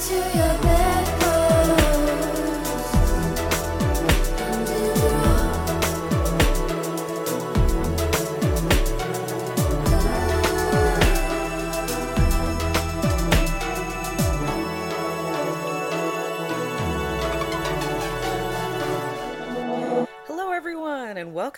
[0.00, 0.79] to your bed.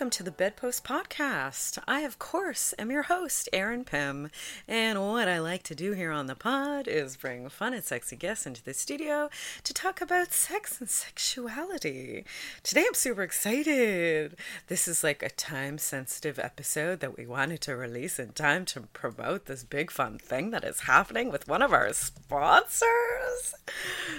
[0.02, 1.78] Welcome to the Bedpost Podcast.
[1.86, 4.30] I, of course, am your host, Erin Pym,
[4.66, 8.16] and what I like to do here on the pod is bring fun and sexy
[8.16, 9.30] guests into the studio
[9.62, 12.24] to talk about sex and sexuality.
[12.64, 14.34] Today I'm super excited.
[14.66, 18.80] This is like a time sensitive episode that we wanted to release in time to
[18.80, 23.54] promote this big fun thing that is happening with one of our sponsors.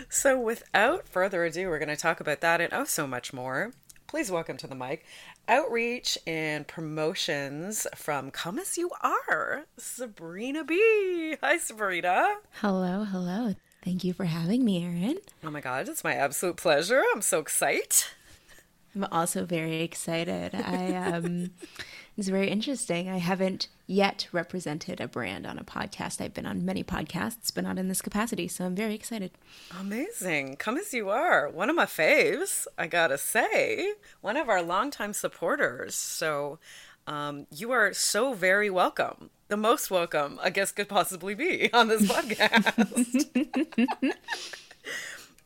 [0.08, 3.74] So, without further ado, we're going to talk about that and oh so much more
[4.14, 5.04] please welcome to the mic
[5.48, 11.36] outreach and promotions from Come As You Are, Sabrina B.
[11.42, 12.36] Hi, Sabrina.
[12.62, 13.56] Hello, hello.
[13.84, 15.18] Thank you for having me, Erin.
[15.44, 17.04] Oh my God, it's my absolute pleasure.
[17.14, 18.06] I'm so excited.
[18.96, 20.56] I'm also very excited.
[20.56, 21.52] I um
[22.18, 23.10] it's very interesting.
[23.10, 26.22] I haven't yet represented a brand on a podcast.
[26.22, 28.48] I've been on many podcasts, but not in this capacity.
[28.48, 29.32] So I'm very excited.
[29.80, 30.58] Amazing.
[30.58, 31.50] Come as you are.
[31.50, 33.94] One of my faves, I gotta say.
[34.22, 35.96] One of our longtime supporters.
[35.96, 36.60] So
[37.08, 39.30] um, you are so very welcome.
[39.50, 44.14] The most welcome, I guess, could possibly be on this podcast.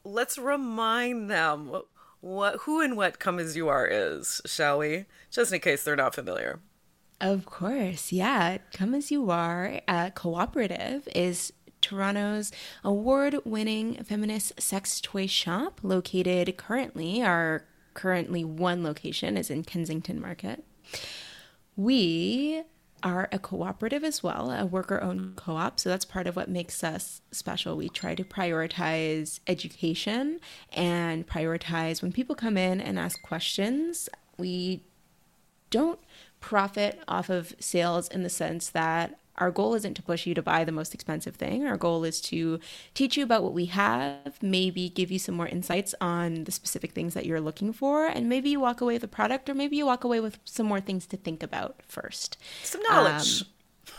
[0.04, 1.82] Let's remind them
[2.22, 5.06] what who and what come as you are is, shall we?
[5.32, 6.60] Just in case they're not familiar.
[7.20, 8.60] Of course, yeah.
[8.74, 11.52] Come as you are, uh, cooperative is
[11.82, 12.52] Toronto's
[12.84, 20.22] award winning feminist sex toy shop, located currently, our currently one location is in Kensington
[20.22, 20.64] Market.
[21.76, 22.64] We
[23.04, 25.80] are a cooperative as well, a worker owned co op.
[25.80, 27.78] So that's part of what makes us special.
[27.78, 30.40] We try to prioritize education
[30.74, 34.10] and prioritize when people come in and ask questions.
[34.38, 34.84] We
[35.70, 36.00] don't
[36.40, 40.42] profit off of sales in the sense that our goal isn't to push you to
[40.42, 41.68] buy the most expensive thing.
[41.68, 42.60] Our goal is to
[42.96, 46.94] teach you about what we have, maybe give you some more insights on the specific
[46.94, 49.78] things that you're looking for, and maybe you walk away with a product, or maybe
[49.78, 52.38] you walk away with some more things to think about first.
[52.64, 53.42] Some knowledge.
[53.42, 53.48] Um,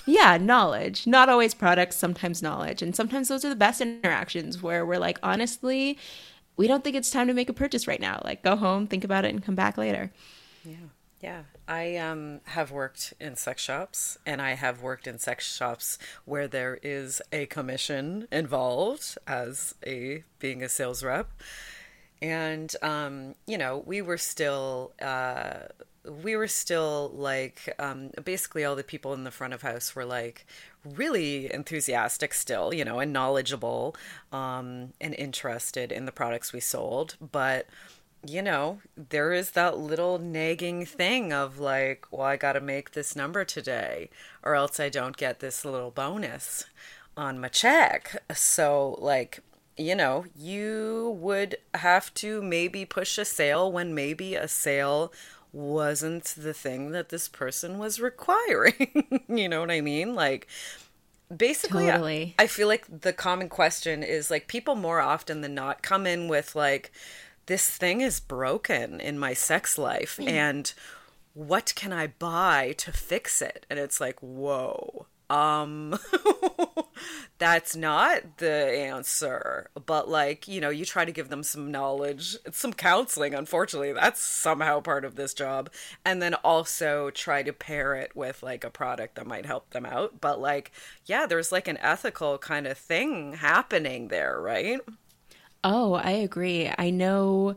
[0.06, 1.06] yeah, knowledge.
[1.06, 2.82] Not always products, sometimes knowledge.
[2.82, 5.98] And sometimes those are the best interactions where we're like, honestly,
[6.56, 8.20] we don't think it's time to make a purchase right now.
[8.24, 10.10] Like, go home, think about it, and come back later.
[10.64, 10.76] Yeah.
[11.20, 15.98] Yeah, I um, have worked in sex shops, and I have worked in sex shops
[16.24, 21.30] where there is a commission involved as a being a sales rep,
[22.22, 24.92] and um, you know we were still.
[25.02, 25.68] Uh,
[26.22, 30.06] we were still like um, basically all the people in the front of house were
[30.06, 30.46] like
[30.82, 33.94] really enthusiastic still you know and knowledgeable
[34.32, 37.66] um, and interested in the products we sold but
[38.26, 42.92] you know, there is that little nagging thing of like, well, I got to make
[42.92, 44.10] this number today,
[44.42, 46.64] or else I don't get this little bonus
[47.16, 48.22] on my check.
[48.34, 49.40] So, like,
[49.76, 55.12] you know, you would have to maybe push a sale when maybe a sale
[55.52, 59.22] wasn't the thing that this person was requiring.
[59.28, 60.14] you know what I mean?
[60.14, 60.48] Like,
[61.34, 62.34] basically, totally.
[62.38, 66.06] I, I feel like the common question is like, people more often than not come
[66.06, 66.92] in with like,
[67.48, 70.28] this thing is broken in my sex life mm.
[70.28, 70.72] and
[71.32, 73.64] what can I buy to fix it?
[73.70, 75.06] And it's like, whoa.
[75.30, 75.98] Um
[77.38, 79.70] that's not the answer.
[79.86, 83.92] But like, you know, you try to give them some knowledge, some counseling, unfortunately.
[83.92, 85.70] That's somehow part of this job.
[86.04, 89.86] And then also try to pair it with like a product that might help them
[89.86, 90.20] out.
[90.20, 90.72] But like,
[91.06, 94.80] yeah, there's like an ethical kind of thing happening there, right?
[95.64, 96.70] Oh, I agree.
[96.78, 97.56] I know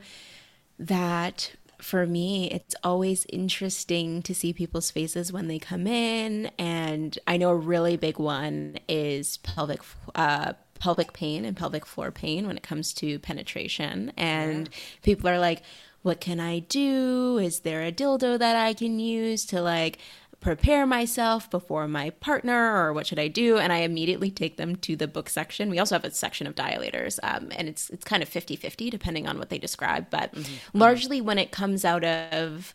[0.80, 6.52] that for me, it's always interesting to see people's faces when they come in.
[6.58, 9.82] And I know a really big one is pelvic.
[10.16, 14.80] Uh, pelvic pain and pelvic floor pain when it comes to penetration and yeah.
[15.04, 15.62] people are like
[16.02, 17.38] what can I do?
[17.38, 20.00] Is there a dildo that I can use to like
[20.42, 23.58] prepare myself before my partner or what should I do?
[23.58, 25.70] And I immediately take them to the book section.
[25.70, 28.90] We also have a section of dilators, um, and it's it's kind of 50 50
[28.90, 30.10] depending on what they describe.
[30.10, 30.78] But mm-hmm.
[30.78, 32.74] largely when it comes out of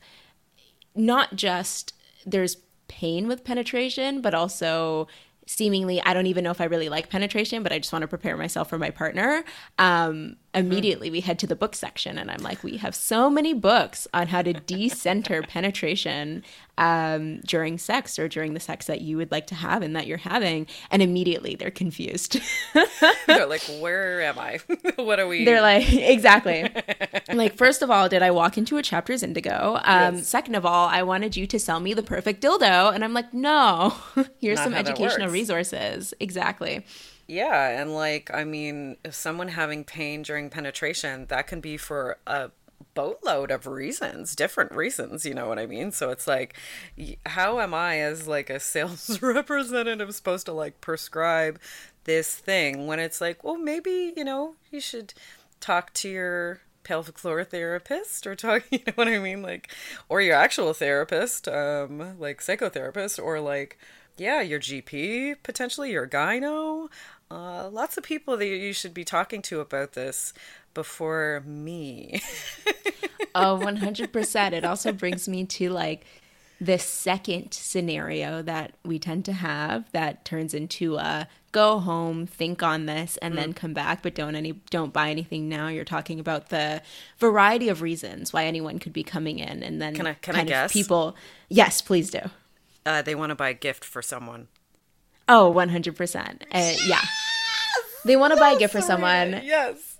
[0.94, 1.92] not just
[2.24, 2.56] there's
[2.88, 5.08] pain with penetration, but also
[5.46, 8.08] seemingly I don't even know if I really like penetration, but I just want to
[8.08, 9.44] prepare myself for my partner.
[9.78, 13.52] Um, immediately we head to the book section and i'm like we have so many
[13.52, 16.42] books on how to decenter penetration
[16.78, 20.06] um, during sex or during the sex that you would like to have and that
[20.06, 20.66] you're having.
[20.90, 22.40] And immediately they're confused.
[23.26, 24.60] They're like where am i?
[24.96, 26.70] What are we they're like exactly.
[27.32, 29.78] Like first of all did i walk into a chapters indigo?
[29.82, 30.28] Um, yes.
[30.28, 32.94] second of all i wanted you to sell me the perfect dildo.
[32.94, 33.94] And i'm like no
[34.38, 36.14] here's Not some educational resources.
[36.20, 36.84] Exactly
[37.26, 42.18] yeah, and like I mean, if someone having pain during penetration, that can be for
[42.26, 42.50] a
[42.94, 45.92] boatload of reasons, different reasons, you know what I mean?
[45.92, 46.56] So it's like
[47.26, 51.60] how am I as like a sales representative supposed to like prescribe
[52.04, 55.12] this thing when it's like, well, maybe, you know, you should
[55.60, 59.74] talk to your pelvic floor therapist or talk you know what i mean like
[60.08, 63.76] or your actual therapist um like psychotherapist or like
[64.16, 66.88] yeah your gp potentially your gyno
[67.30, 70.32] uh, lots of people that you should be talking to about this
[70.74, 72.20] before me.
[73.34, 74.52] oh, 100%.
[74.52, 76.04] It also brings me to like
[76.60, 82.62] the second scenario that we tend to have that turns into a go home, think
[82.62, 83.36] on this, and mm.
[83.38, 85.68] then come back, but don't any don't buy anything now.
[85.68, 86.82] You're talking about the
[87.18, 90.44] variety of reasons why anyone could be coming in, and then can I can I
[90.44, 91.16] guess people?
[91.48, 92.20] Yes, please do.
[92.84, 94.48] Uh, they want to buy a gift for someone.
[95.28, 96.42] Oh, 100%.
[96.52, 97.00] Uh, yeah.
[98.04, 99.40] They want to buy a gift for someone.
[99.44, 99.98] Yes.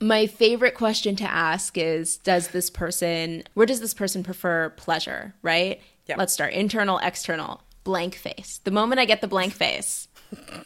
[0.00, 5.34] My favorite question to ask is Does this person, where does this person prefer pleasure,
[5.42, 5.80] right?
[6.06, 6.16] Yeah.
[6.16, 8.60] Let's start internal, external, blank face.
[8.64, 10.08] The moment I get the blank face,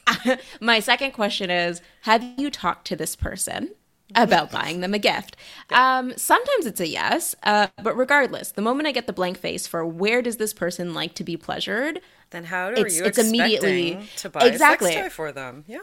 [0.60, 3.70] my second question is Have you talked to this person?
[4.14, 5.36] about buying them a gift.
[5.70, 9.66] Um, sometimes it's a yes, uh, but regardless, the moment I get the blank face
[9.66, 12.00] for where does this person like to be pleasured,
[12.36, 14.90] then how are it's, you it's immediately to buy exactly.
[14.90, 15.64] a sex toy for them?
[15.66, 15.80] Yeah.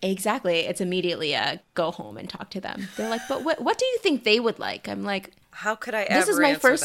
[0.00, 0.60] Exactly.
[0.60, 2.88] It's immediately a go home and talk to them.
[2.96, 4.88] They're like, but what what do you think they would like?
[4.88, 6.84] I'm like, how could I this is my first...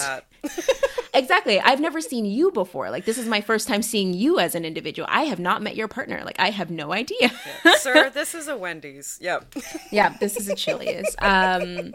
[1.15, 1.59] exactly.
[1.59, 2.91] I've never seen you before.
[2.91, 5.07] Like this is my first time seeing you as an individual.
[5.09, 6.21] I have not met your partner.
[6.23, 7.31] Like I have no idea.
[7.65, 7.75] yeah.
[7.77, 9.17] Sir, this is a Wendy's.
[9.21, 9.55] Yep.
[9.91, 11.15] yeah, this is a Chili's.
[11.19, 11.93] Um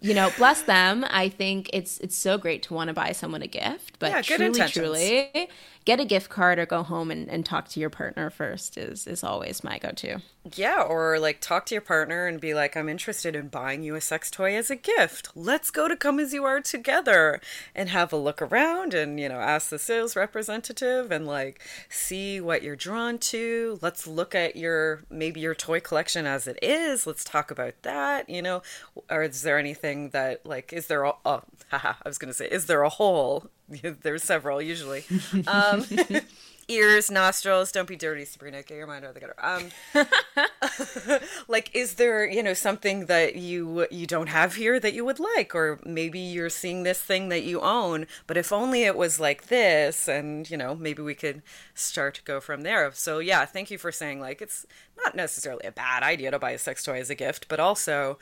[0.00, 1.04] you know, bless them.
[1.08, 4.22] I think it's it's so great to want to buy someone a gift, but yeah,
[4.22, 4.72] truly, intentions.
[4.72, 5.48] truly,
[5.88, 9.06] get a gift card or go home and, and talk to your partner first is
[9.06, 10.18] is always my go-to.
[10.54, 13.94] Yeah or like talk to your partner and be like i'm interested in buying you
[13.94, 15.30] a sex toy as a gift.
[15.34, 17.40] Let's go to come as you are together
[17.74, 22.38] and have a look around and you know ask the sales representative and like see
[22.38, 23.78] what you're drawn to.
[23.80, 27.06] Let's look at your maybe your toy collection as it is.
[27.06, 28.60] Let's talk about that you know?
[29.08, 32.46] Or is there anything that like is there a oh, haha, i was gonna say
[32.48, 33.48] is there a hole
[34.02, 35.04] There's several usually.
[35.46, 35.84] Um,
[36.68, 37.72] ears, nostrils.
[37.72, 38.62] Don't be dirty, Sabrina.
[38.62, 39.34] Get your mind out of the gutter.
[39.42, 41.18] Um,
[41.48, 45.18] like, is there you know something that you you don't have here that you would
[45.18, 49.18] like, or maybe you're seeing this thing that you own, but if only it was
[49.18, 51.42] like this, and you know maybe we could
[51.74, 52.90] start to go from there.
[52.92, 54.66] So yeah, thank you for saying like it's
[54.96, 58.18] not necessarily a bad idea to buy a sex toy as a gift, but also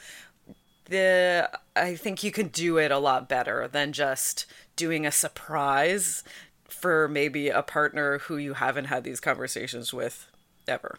[0.86, 4.46] the I think you can do it a lot better than just
[4.76, 6.22] doing a surprise
[6.64, 10.26] for maybe a partner who you haven't had these conversations with
[10.68, 10.98] ever.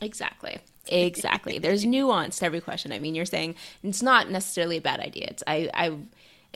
[0.00, 0.58] exactly.
[0.88, 1.58] Exactly.
[1.58, 2.92] There's nuance to every question.
[2.92, 5.28] I mean, you're saying it's not necessarily a bad idea.
[5.30, 5.96] It's I I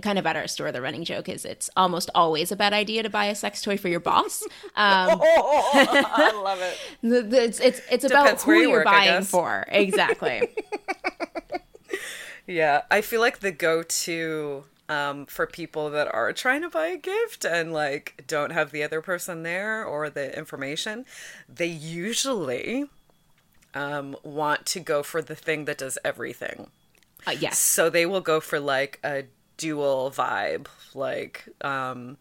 [0.03, 3.03] kind of at our store the running joke is it's almost always a bad idea
[3.03, 4.43] to buy a sex toy for your boss
[4.77, 6.79] um, oh, i love it
[7.35, 10.49] it's it's, it's about who you are buying for exactly
[12.49, 16.97] yeah, I feel like the go-to um, for people that are trying to buy a
[16.97, 21.05] gift and like don't have the other person there or the information,
[21.49, 22.87] they usually
[23.75, 26.71] um, want to go for the thing that does everything.
[27.27, 27.59] Uh, yes.
[27.59, 29.25] So they will go for like a
[29.59, 32.17] dual vibe, like um,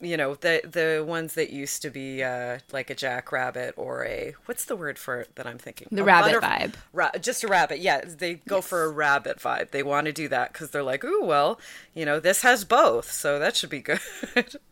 [0.00, 4.34] you know the the ones that used to be uh, like a jackrabbit or a
[4.46, 5.88] what's the word for it that I'm thinking?
[5.92, 6.74] The a rabbit vibe.
[6.92, 8.66] ra- just a rabbit yeah they go yes.
[8.66, 9.70] for a rabbit vibe.
[9.70, 11.60] They want to do that because they're like oh well
[11.94, 14.00] you know this has both so that should be good.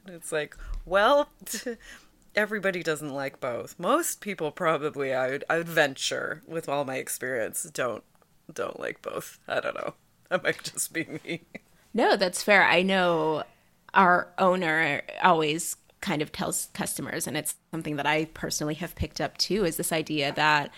[0.07, 1.29] It's like well
[2.35, 3.79] everybody doesn't like both.
[3.79, 8.03] Most people probably I would I would venture with all my experience don't
[8.53, 9.39] don't like both.
[9.47, 9.95] I don't know.
[10.29, 11.43] That might just be me.
[11.95, 12.65] No that's fair.
[12.65, 13.45] I know
[13.97, 19.21] our owner always kind of tells customers, and it's something that I personally have picked
[19.21, 20.71] up too, is this idea that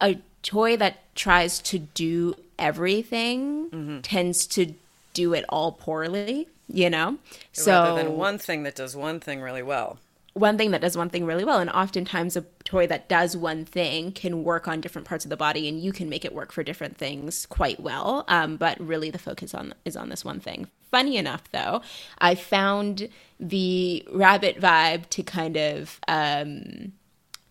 [0.00, 4.00] a toy that tries to do everything mm-hmm.
[4.00, 4.74] tends to
[5.12, 7.18] do it all poorly, you know?
[7.52, 9.98] So rather than one thing that does one thing really well.
[10.34, 13.64] one thing that does one thing really well and oftentimes a toy that does one
[13.64, 16.52] thing can work on different parts of the body and you can make it work
[16.52, 20.38] for different things quite well um, but really the focus on is on this one
[20.38, 21.80] thing funny enough though
[22.18, 26.92] i found the rabbit vibe to kind of um,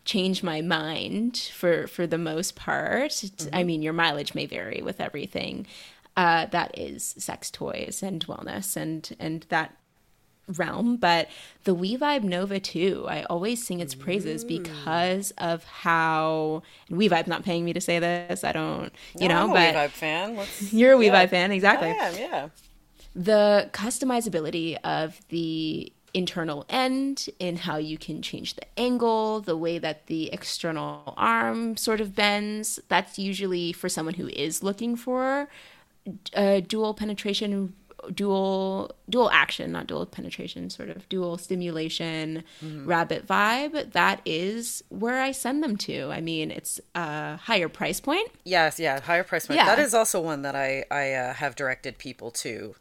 [0.05, 3.55] change my mind for for the most part mm-hmm.
[3.55, 5.65] i mean your mileage may vary with everything
[6.15, 9.77] uh, that is sex toys and wellness and and that
[10.47, 11.27] realm, but
[11.63, 17.09] the We Vibe Nova 2, I always sing its praises because of how and We
[17.09, 18.43] Vibe's not paying me to say this.
[18.43, 20.35] I don't, you no, know, but a We Vibe fan.
[20.35, 21.25] Let's, you're a We yeah.
[21.25, 21.89] Vibe fan, exactly.
[21.89, 22.49] I am, yeah.
[23.17, 29.79] The customizability of the internal end in how you can change the angle, the way
[29.79, 32.79] that the external arm sort of bends.
[32.89, 35.49] That's usually for someone who is looking for
[36.33, 37.73] a dual penetration
[38.13, 42.85] dual dual action not dual penetration sort of dual stimulation mm-hmm.
[42.85, 47.99] rabbit vibe that is where i send them to i mean it's a higher price
[47.99, 49.65] point yes yeah higher price point yeah.
[49.65, 52.75] that is also one that i i uh, have directed people to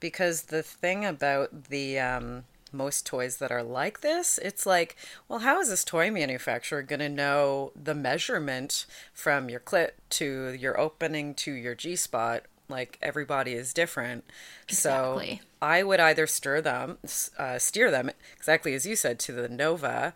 [0.00, 4.96] because the thing about the um most toys that are like this, it's like,
[5.28, 10.50] well, how is this toy manufacturer going to know the measurement from your clit to
[10.52, 14.24] your opening to your G spot like everybody is different.
[14.68, 15.40] Exactly.
[15.40, 16.98] So I would either stir them,
[17.38, 20.14] uh, steer them exactly as you said to the Nova,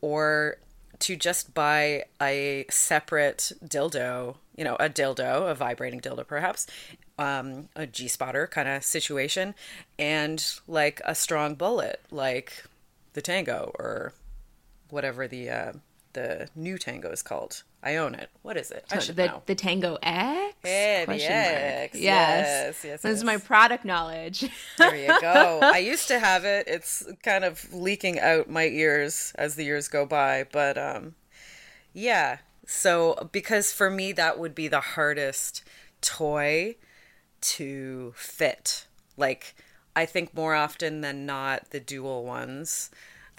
[0.00, 0.56] or
[1.00, 6.66] to just buy a separate dildo, you know, a dildo, a vibrating dildo perhaps,
[7.20, 9.54] um, a G spotter kind of situation,
[9.98, 12.64] and like a strong bullet, like
[13.12, 14.14] the Tango or
[14.88, 15.72] whatever the uh,
[16.14, 17.62] the new Tango is called.
[17.82, 18.28] I own it.
[18.42, 18.84] What is it?
[18.90, 19.42] I should the, know.
[19.46, 20.54] The Tango X?
[20.64, 21.20] Yeah, the X.
[21.22, 21.94] Yes.
[21.94, 24.44] Yes, yes, This is my product knowledge.
[24.76, 25.60] there you go.
[25.62, 26.68] I used to have it.
[26.68, 30.44] It's kind of leaking out my ears as the years go by.
[30.52, 31.14] But um,
[31.94, 32.38] yeah.
[32.66, 35.64] So, because for me, that would be the hardest
[36.02, 36.76] toy
[37.40, 38.86] to fit.
[39.16, 39.54] Like,
[39.96, 42.90] I think more often than not, the dual ones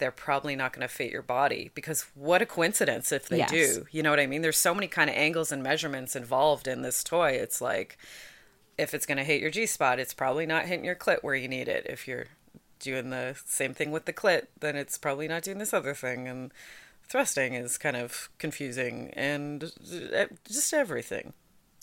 [0.02, 3.50] they're probably not going to fit your body because what a coincidence if they yes.
[3.52, 3.86] do.
[3.92, 4.42] You know what I mean?
[4.42, 7.30] There's so many kind of angles and measurements involved in this toy.
[7.30, 7.96] It's like
[8.76, 11.36] if it's going to hit your G spot, it's probably not hitting your clit where
[11.36, 11.86] you need it.
[11.88, 12.26] If you're
[12.80, 16.26] doing the same thing with the clit, then it's probably not doing this other thing
[16.26, 16.52] and
[17.08, 19.70] thrusting is kind of confusing and
[20.16, 21.32] uh, just everything.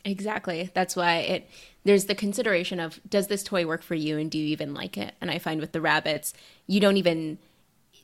[0.06, 0.70] Exactly.
[0.74, 1.50] That's why it
[1.84, 4.98] there's the consideration of does this toy work for you and do you even like
[4.98, 5.16] it?
[5.22, 6.34] And I find with the rabbits,
[6.68, 7.38] you don't even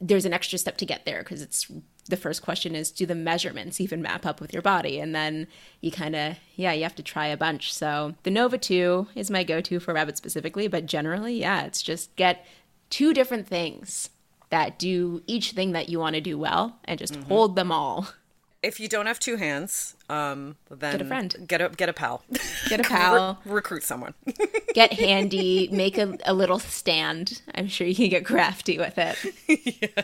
[0.02, 1.72] there's an extra step to get there because it's
[2.08, 5.48] the first question is do the measurements even map up with your body and then
[5.82, 9.32] you kind of yeah you have to try a bunch so the nova 2 is
[9.32, 12.46] my go-to for rabbits specifically but generally yeah it's just get
[12.90, 14.10] two different things
[14.50, 17.30] that do each thing that you want to do well and just mm-hmm.
[17.30, 18.08] hold them all
[18.66, 21.94] if you don't have two hands, um, then get a friend, get a get a
[21.94, 22.24] pal,
[22.68, 24.14] get a pal, Re- recruit someone,
[24.74, 27.42] get handy, make a, a little stand.
[27.54, 29.18] I'm sure you can get crafty with it.
[29.48, 30.04] yeah,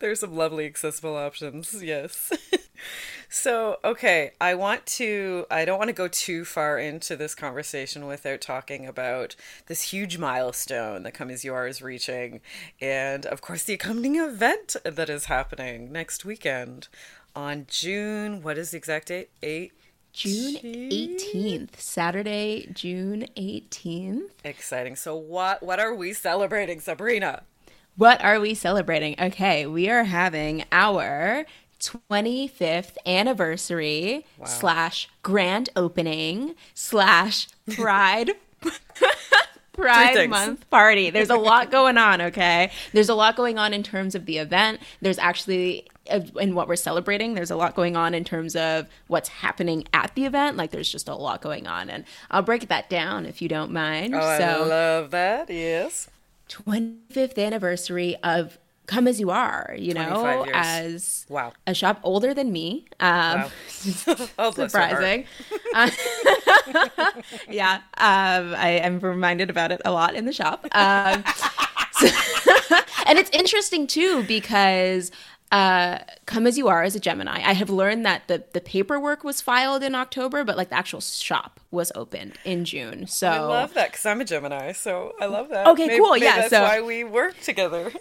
[0.00, 1.82] there's some lovely accessible options.
[1.82, 2.32] Yes.
[3.28, 5.46] so okay, I want to.
[5.50, 10.18] I don't want to go too far into this conversation without talking about this huge
[10.18, 12.40] milestone that Come As You Are is reaching,
[12.80, 16.88] and of course the accompanying event that is happening next weekend
[17.34, 19.30] on June, what is the exact date?
[19.42, 19.72] 8?
[20.12, 24.28] June 18th, Saturday, June 18th.
[24.44, 24.94] Exciting.
[24.94, 27.44] So what what are we celebrating, Sabrina?
[27.96, 29.16] What are we celebrating?
[29.18, 31.46] Okay, we are having our
[31.80, 34.46] 25th anniversary wow.
[34.46, 38.32] slash grand opening slash pride
[39.72, 41.10] Pride Month party.
[41.10, 42.70] There's a lot going on, okay?
[42.92, 44.80] There's a lot going on in terms of the event.
[45.00, 48.88] There's actually uh, in what we're celebrating, there's a lot going on in terms of
[49.06, 50.56] what's happening at the event.
[50.56, 53.72] Like there's just a lot going on and I'll break that down if you don't
[53.72, 54.14] mind.
[54.14, 55.48] Oh, so, I love that.
[55.48, 56.08] Yes.
[56.48, 58.58] 25th anniversary of
[58.92, 61.52] come as you are, you know, as wow.
[61.66, 62.86] a shop older than me.
[63.00, 63.50] Um, wow.
[64.38, 65.24] oh, surprising.
[65.74, 65.90] uh,
[67.48, 70.66] yeah, um, I am reminded about it a lot in the shop.
[70.72, 71.24] Um,
[71.92, 72.08] so
[73.06, 75.10] and it's interesting too because
[75.52, 77.42] uh, come as you are as a Gemini.
[77.44, 81.00] I have learned that the the paperwork was filed in October, but like the actual
[81.00, 83.06] shop was opened in June.
[83.06, 85.66] So I love that because I'm a Gemini, so I love that.
[85.68, 86.12] Okay, maybe, cool.
[86.12, 87.92] Maybe yeah, that's so why we work together.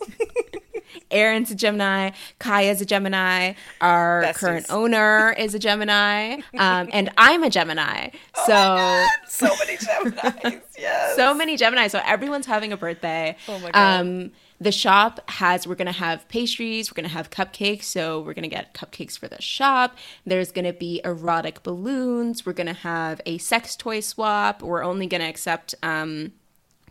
[1.10, 4.36] Erin's a Gemini, CAYA's a Gemini, our Besties.
[4.36, 8.10] current owner is a Gemini, um, and I'm a Gemini.
[8.46, 10.62] So Oh so many Geminis.
[10.80, 11.16] Yes.
[11.16, 11.88] so many Gemini.
[11.88, 13.36] So everyone's having a birthday.
[13.48, 14.00] Oh my God.
[14.00, 17.84] Um, the shop has, we're going to have pastries, we're going to have cupcakes.
[17.84, 19.96] So we're going to get cupcakes for the shop.
[20.26, 22.46] There's going to be erotic balloons.
[22.46, 24.62] We're going to have a sex toy swap.
[24.64, 26.34] We're only going to accept, um,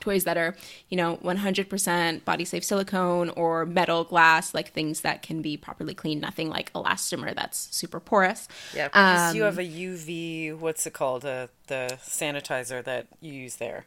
[0.01, 0.57] toys that are,
[0.89, 5.95] you know, 100% body safe silicone or metal glass, like things that can be properly
[5.95, 8.49] cleaned, nothing like elastomer that's super porous.
[8.73, 10.53] yeah, because you Um, have a UV.
[10.53, 11.25] What's it called?
[11.25, 13.87] Uh, the sanitizer that you use there.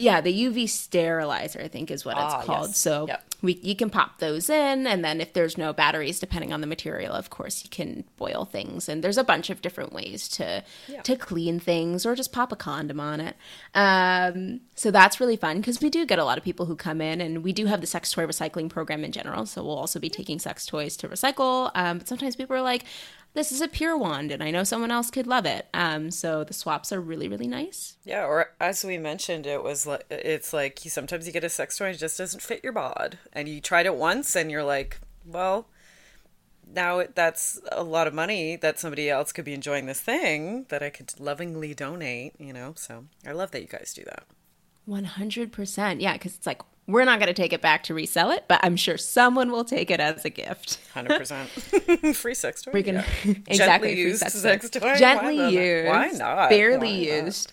[0.00, 2.68] Yeah, the UV sterilizer, I think, is what Ah, it's called.
[2.68, 2.78] yes.
[2.78, 3.24] So Yep.
[3.42, 6.66] we you can pop those in, and then if there's no batteries, depending on the
[6.66, 8.88] material, of course, you can boil things.
[8.88, 11.02] And there's a bunch of different ways to Yeah.
[11.02, 13.36] to clean things, or just pop a condom on it.
[13.74, 17.00] Um, so that's really fun because we do get a lot of people who come
[17.00, 19.46] in, and we do have the sex toy recycling program in general.
[19.46, 21.70] So we'll also be taking sex toys to recycle.
[21.74, 22.84] Um, but sometimes people are like.
[23.32, 25.68] This is a pure wand, and I know someone else could love it.
[25.72, 27.96] Um, so the swaps are really, really nice.
[28.04, 31.48] Yeah, or as we mentioned, it was like it's like you sometimes you get a
[31.48, 34.50] sex toy and it just doesn't fit your bod, and you tried it once and
[34.50, 35.68] you're like, well,
[36.74, 40.82] now that's a lot of money that somebody else could be enjoying this thing that
[40.82, 42.74] I could lovingly donate, you know.
[42.76, 44.24] So I love that you guys do that.
[44.88, 46.00] 100%.
[46.00, 48.60] Yeah, because it's like, we're not going to take it back to resell it, but
[48.62, 50.78] I'm sure someone will take it as a gift.
[50.94, 51.48] Hundred percent
[52.16, 52.70] free sex toy.
[52.72, 53.34] We're going to yeah.
[53.46, 54.80] exactly Gently free used sex sex toy.
[54.80, 54.86] toy.
[54.86, 55.88] Why Gently used.
[55.88, 56.50] Why not?
[56.50, 56.78] Barely
[57.08, 57.24] Why not?
[57.24, 57.52] used.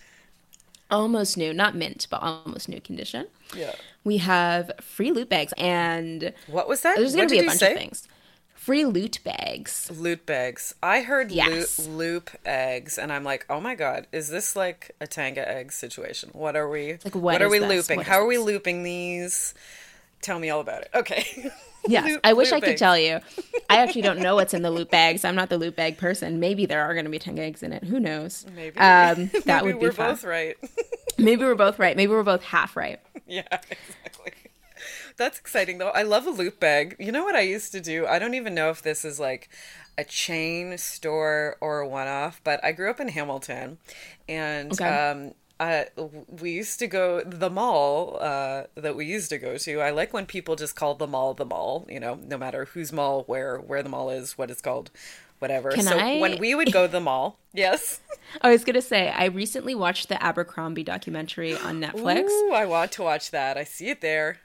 [0.90, 3.26] Almost new, not mint, but almost new condition.
[3.54, 3.72] Yeah.
[4.04, 6.96] We have free loot bags, and What was that?
[6.96, 7.72] there's going to be a bunch say?
[7.72, 8.08] of things.
[8.68, 9.90] Free loot bags.
[9.96, 10.74] Loot bags.
[10.82, 11.78] I heard Yes.
[11.78, 15.72] loop, loop eggs, and I'm like, oh my god, is this like a Tenga egg
[15.72, 16.28] situation?
[16.34, 16.98] What are we?
[17.02, 17.68] Like, what are we this?
[17.88, 17.96] looping?
[17.96, 19.54] What How are we looping these?
[20.20, 20.90] Tell me all about it.
[20.94, 21.50] Okay.
[21.86, 22.80] Yes, Loop- I wish I could eggs.
[22.80, 23.20] tell you.
[23.70, 25.24] I actually don't know what's in the loot bags.
[25.24, 26.38] I'm not the loot bag person.
[26.40, 27.84] Maybe there are going to be 10 eggs in it.
[27.84, 28.44] Who knows?
[28.54, 28.76] Maybe.
[28.78, 30.10] Um, that Maybe would be we're fun.
[30.10, 30.56] both right.
[31.16, 31.96] Maybe we're both right.
[31.96, 33.00] Maybe we're both half right.
[33.26, 34.32] yeah, exactly.
[35.18, 35.90] That's exciting though.
[35.90, 36.96] I love a loop bag.
[36.98, 38.06] You know what I used to do?
[38.06, 39.48] I don't even know if this is like
[39.98, 43.78] a chain store or a one-off, but I grew up in Hamilton,
[44.28, 44.84] and Okay.
[44.88, 45.84] um, uh,
[46.40, 49.80] we used to go the mall uh, that we used to go to.
[49.80, 51.84] I like when people just call the mall the mall.
[51.90, 54.92] You know, no matter whose mall, where where the mall is, what it's called,
[55.40, 55.72] whatever.
[55.72, 57.98] Can so I- when we would go to the mall, yes.
[58.40, 62.28] I was gonna say I recently watched the Abercrombie documentary on Netflix.
[62.30, 63.58] Ooh, I want to watch that.
[63.58, 64.38] I see it there.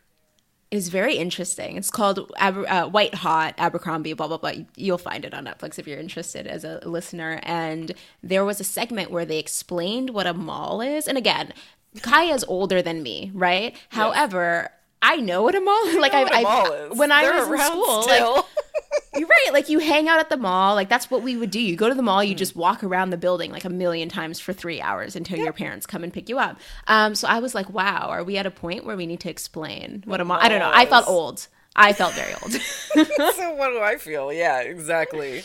[0.74, 1.78] Was very interesting.
[1.78, 4.14] It's called Aber- uh, White Hot Abercrombie.
[4.14, 4.54] Blah blah blah.
[4.76, 7.40] You'll find it on Netflix if you're interested as a listener.
[7.44, 11.08] And there was a segment where they explained what a mall is.
[11.08, 11.54] And again,
[11.98, 13.76] CAYA's older than me, right?
[13.90, 14.72] However.
[15.04, 15.96] I know what a mall is.
[15.98, 18.34] Like I, I when I They're was in school, still.
[18.36, 18.46] like
[19.16, 19.50] You're right.
[19.54, 20.74] Like you hang out at the mall.
[20.74, 21.60] Like that's what we would do.
[21.60, 22.24] You go to the mall.
[22.24, 25.54] You just walk around the building like a million times for three hours until your
[25.54, 26.60] parents come and pick you up.
[26.88, 29.30] Um, so I was like, wow, are we at a point where we need to
[29.30, 30.40] explain what a mall?
[30.42, 30.72] I don't know.
[30.74, 31.48] I felt old.
[31.76, 32.52] I felt very old.
[32.54, 34.32] so what do I feel?
[34.32, 35.44] Yeah, exactly.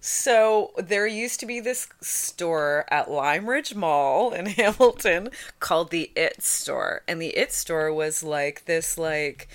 [0.00, 5.30] So there used to be this store at Lime Ridge Mall in Hamilton
[5.60, 9.48] called the It Store, and the It Store was like this like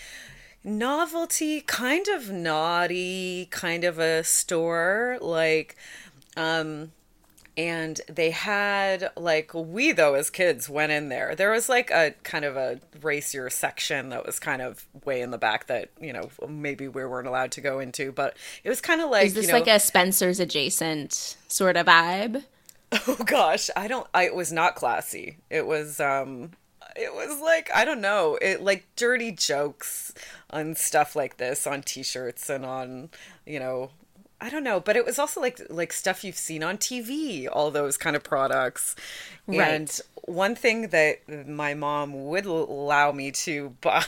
[0.63, 5.17] novelty, kind of naughty, kind of a store.
[5.21, 5.75] Like
[6.35, 6.91] um
[7.55, 12.13] and they had like we though as kids went in there there was like a
[12.23, 16.11] kind of a racier section that was kind of way in the back that you
[16.11, 19.33] know maybe we weren't allowed to go into but it was kind of like Is
[19.33, 22.43] this you know, like a Spencer's adjacent sort of vibe?
[23.07, 23.69] oh gosh.
[23.75, 25.37] I don't I, it was not classy.
[25.49, 26.51] It was um
[26.95, 28.37] it was like i don't know.
[28.41, 30.13] It like dirty jokes
[30.49, 33.09] on stuff like this on t-shirts and on
[33.45, 33.91] you know
[34.43, 37.71] i don't know but it was also like like stuff you've seen on tv all
[37.71, 38.95] those kind of products
[39.45, 39.59] Right.
[39.59, 44.05] and one thing that my mom would allow me to buy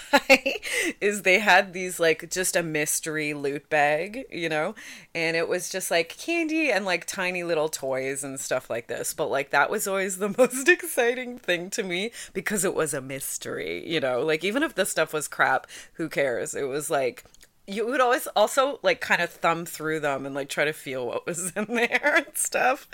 [1.02, 4.76] is they had these like just a mystery loot bag, you know,
[5.14, 9.14] and it was just like candy and like tiny little toys and stuff like this.
[9.14, 13.02] But like that was always the most exciting thing to me because it was a
[13.02, 16.56] mystery, you know, like even if the stuff was crap, who cares?
[16.56, 17.26] It was like
[17.68, 21.08] you would always also like kind of thumb through them and like try to feel
[21.08, 22.88] what was in there and stuff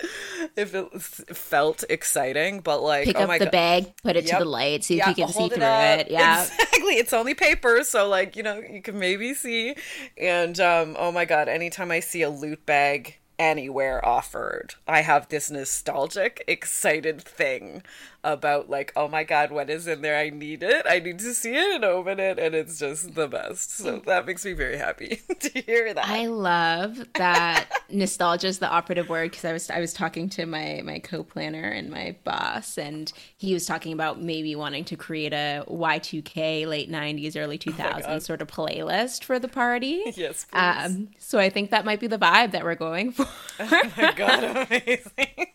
[0.56, 1.02] if it
[1.36, 4.38] felt exciting but like Pick oh up my the god bag, put it Yep.
[4.38, 6.00] to the light, see if you can see hold through up.
[6.00, 6.10] it.
[6.10, 6.42] Yeah.
[6.52, 9.74] exactly it's only paper so like you know you can maybe see
[10.16, 15.28] and um oh my god anytime i see a loot bag anywhere offered i have
[15.28, 17.82] this nostalgic excited thing
[18.24, 20.16] about like, oh my god, what is in there?
[20.16, 20.86] I need it.
[20.88, 23.76] I need to see it and open it, and it's just the best.
[23.76, 26.06] So that makes me very happy to hear that.
[26.06, 30.46] I love that nostalgia is the operative word because I was I was talking to
[30.46, 35.32] my my co-planner and my boss, and he was talking about maybe wanting to create
[35.32, 40.02] a Y2K late '90s, early 2000s oh sort of playlist for the party.
[40.22, 43.26] Yes, um, so I think that might be the vibe that we're going for.
[43.58, 45.46] oh my god, amazing!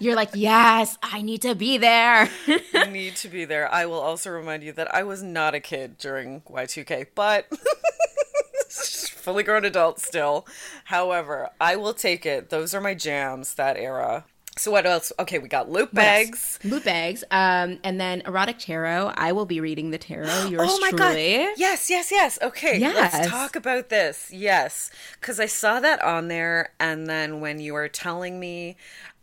[0.00, 2.28] You're like, yes, I need to be there.
[2.74, 3.72] I need to be there.
[3.72, 7.46] I will also remind you that I was not a kid during Y2K, but
[8.68, 10.46] fully grown adult still.
[10.84, 12.50] However, I will take it.
[12.50, 14.24] Those are my jams, that era.
[14.58, 15.12] So what else?
[15.18, 16.58] Okay, we got loot bags.
[16.62, 17.24] Loot bags.
[17.30, 19.12] Um, and then erotic tarot.
[19.16, 20.46] I will be reading the tarot.
[20.50, 21.38] Yours oh my truly.
[21.38, 21.54] god!
[21.56, 22.38] Yes, yes, yes.
[22.42, 23.14] Okay, yes.
[23.14, 24.30] let's talk about this.
[24.30, 28.76] Yes, because I saw that on there, and then when you were telling me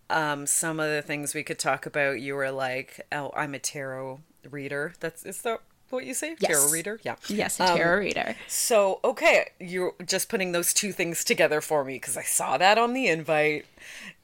[0.10, 3.60] um, some of the things we could talk about, you were like, "Oh, I'm a
[3.60, 6.36] tarot reader." That's is that what you say?
[6.40, 6.52] Yes.
[6.52, 7.00] Tarot reader?
[7.04, 7.16] Yeah.
[7.28, 8.36] Yes, a tarot um, reader.
[8.48, 12.78] So, okay, you're just putting those two things together for me because I saw that
[12.78, 13.66] on the invite.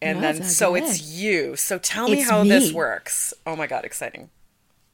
[0.01, 0.83] And no, then, so good.
[0.83, 1.55] it's you.
[1.55, 2.49] So tell me how me.
[2.49, 3.33] this works.
[3.45, 4.29] Oh my God, exciting.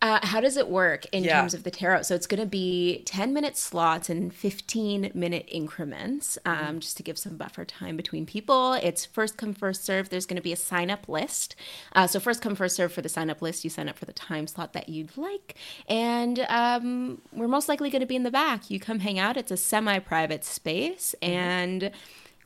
[0.02, 1.40] Uh, how does it work in yeah.
[1.40, 2.02] terms of the tarot?
[2.04, 6.98] So it's going to be 10 minute slots and 15 minute increments, um, mm just
[6.98, 8.74] to give some buffer time between people.
[8.74, 10.10] It's first come, first serve.
[10.10, 11.56] There's going to be a sign up list.
[11.94, 13.64] Uh, so, first come, first serve for the sign up list.
[13.64, 15.56] You sign up for the time slot that you'd like.
[15.88, 18.72] And um, we're most likely going to be in the back.
[18.72, 19.38] You come hang out.
[19.38, 21.14] It's a semi private space.
[21.22, 21.92] mm And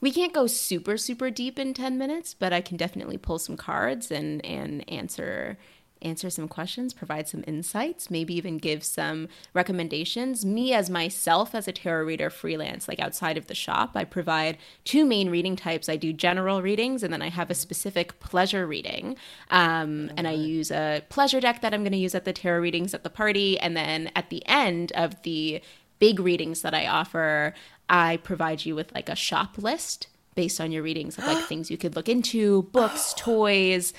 [0.01, 3.57] we can't go super, super deep in 10 minutes, but I can definitely pull some
[3.57, 5.57] cards and, and answer
[6.01, 10.45] answer some questions, provide some insights, maybe even give some recommendations.
[10.45, 14.57] Me, as myself, as a tarot reader freelance, like outside of the shop, I provide
[14.83, 15.89] two main reading types.
[15.89, 19.15] I do general readings, and then I have a specific pleasure reading.
[19.49, 22.59] Um, and I use a pleasure deck that I'm going to use at the tarot
[22.59, 23.59] readings at the party.
[23.59, 25.61] And then at the end of the
[25.99, 27.53] big readings that I offer,
[27.89, 31.71] I provide you with like a shop list based on your readings of like things
[31.71, 33.93] you could look into, books, toys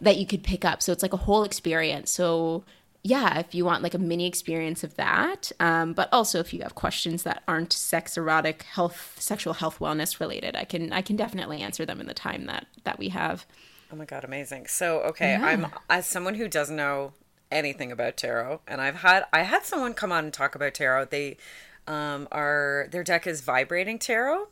[0.00, 0.82] that you could pick up.
[0.82, 2.10] So it's like a whole experience.
[2.10, 2.64] So
[3.02, 6.60] yeah, if you want like a mini experience of that, um, but also if you
[6.62, 11.16] have questions that aren't sex, erotic, health, sexual health, wellness related, I can I can
[11.16, 13.46] definitely answer them in the time that that we have.
[13.92, 14.66] Oh my god, amazing!
[14.66, 15.46] So okay, yeah.
[15.46, 17.14] I'm as someone who doesn't know
[17.50, 21.06] anything about tarot, and I've had I had someone come on and talk about tarot.
[21.06, 21.38] They
[21.86, 24.48] um, are their deck is vibrating tarot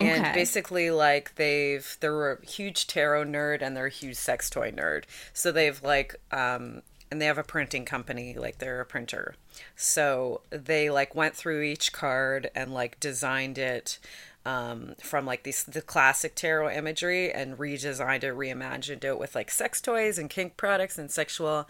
[0.00, 0.34] and okay.
[0.34, 5.04] basically like they've they're a huge tarot nerd and they're a huge sex toy nerd.
[5.32, 9.34] So they've like um and they have a printing company like they're a printer.
[9.76, 13.98] So they like went through each card and like designed it
[14.46, 19.50] um, from like these the classic tarot imagery and redesigned it reimagined it with like
[19.50, 21.68] sex toys and kink products and sexual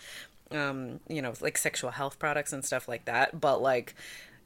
[0.53, 3.41] um, you know like sexual health products and stuff like that.
[3.41, 3.95] But like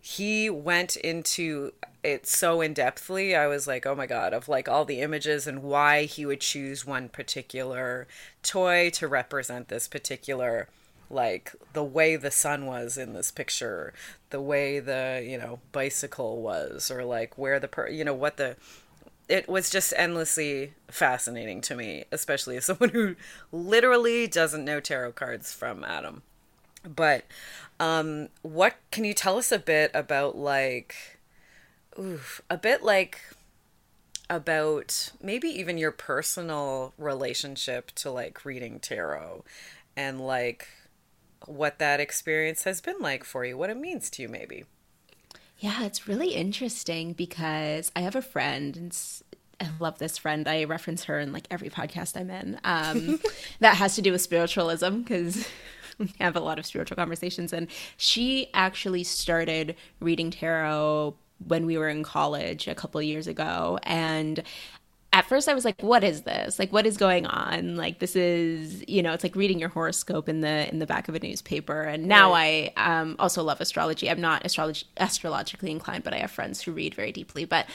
[0.07, 3.35] he went into it so in depthly.
[3.35, 6.43] I was like, oh my god, of like all the images and why he would
[6.43, 8.07] choose one particular
[8.43, 10.69] toy to represent this particular
[11.09, 13.95] like the way the sun was in this picture,
[14.29, 18.37] the way the, you know, bicycle was or like where the per you know what
[18.37, 18.57] the
[19.27, 23.17] it was just endlessly fascinating to me, especially as someone who
[23.51, 26.25] literally doesn't know tarot cards from Adam.
[26.85, 27.25] But
[27.81, 31.18] um, what can you tell us a bit about like,
[31.99, 33.20] oof, a bit like
[34.31, 39.44] about maybe even your personal relationship to like reading tarot
[39.97, 40.68] and like
[41.47, 44.64] what that experience has been like for you, what it means to you, maybe.
[45.59, 48.99] Yeah, it's really interesting because I have a friend, and
[49.61, 50.49] I love this friend.
[50.49, 52.61] I reference her in like every podcast I'm in.
[52.64, 53.20] Um,
[53.61, 55.47] that has to do with spiritualism because
[56.21, 57.53] have a lot of spiritual conversations.
[57.53, 61.15] And she actually started reading tarot
[61.47, 63.79] when we were in college a couple years ago.
[63.83, 64.43] And
[65.15, 66.59] at first I was like, what is this?
[66.59, 67.77] Like what is going on?
[67.77, 71.09] Like this is, you know, it's like reading your horoscope in the in the back
[71.09, 71.83] of a newspaper.
[71.83, 72.73] And now right.
[72.77, 74.11] I um, also love astrology.
[74.11, 77.45] I'm not astrology astrologically inclined, but I have friends who read very deeply.
[77.45, 77.67] But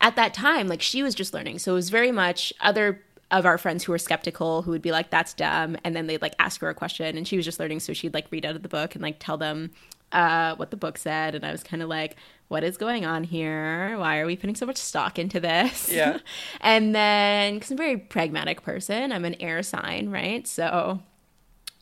[0.00, 1.58] at that time, like she was just learning.
[1.58, 3.02] So it was very much other
[3.34, 6.22] of our friends who were skeptical who would be like that's dumb and then they'd
[6.22, 8.54] like ask her a question and she was just learning so she'd like read out
[8.54, 9.70] of the book and like tell them
[10.12, 12.16] uh, what the book said and i was kind of like
[12.48, 13.96] what is going on here?
[13.98, 15.90] Why are we putting so much stock into this?
[15.90, 16.18] Yeah.
[16.60, 20.46] And then because i'm a very pragmatic person i'm an air sign right?
[20.46, 21.00] So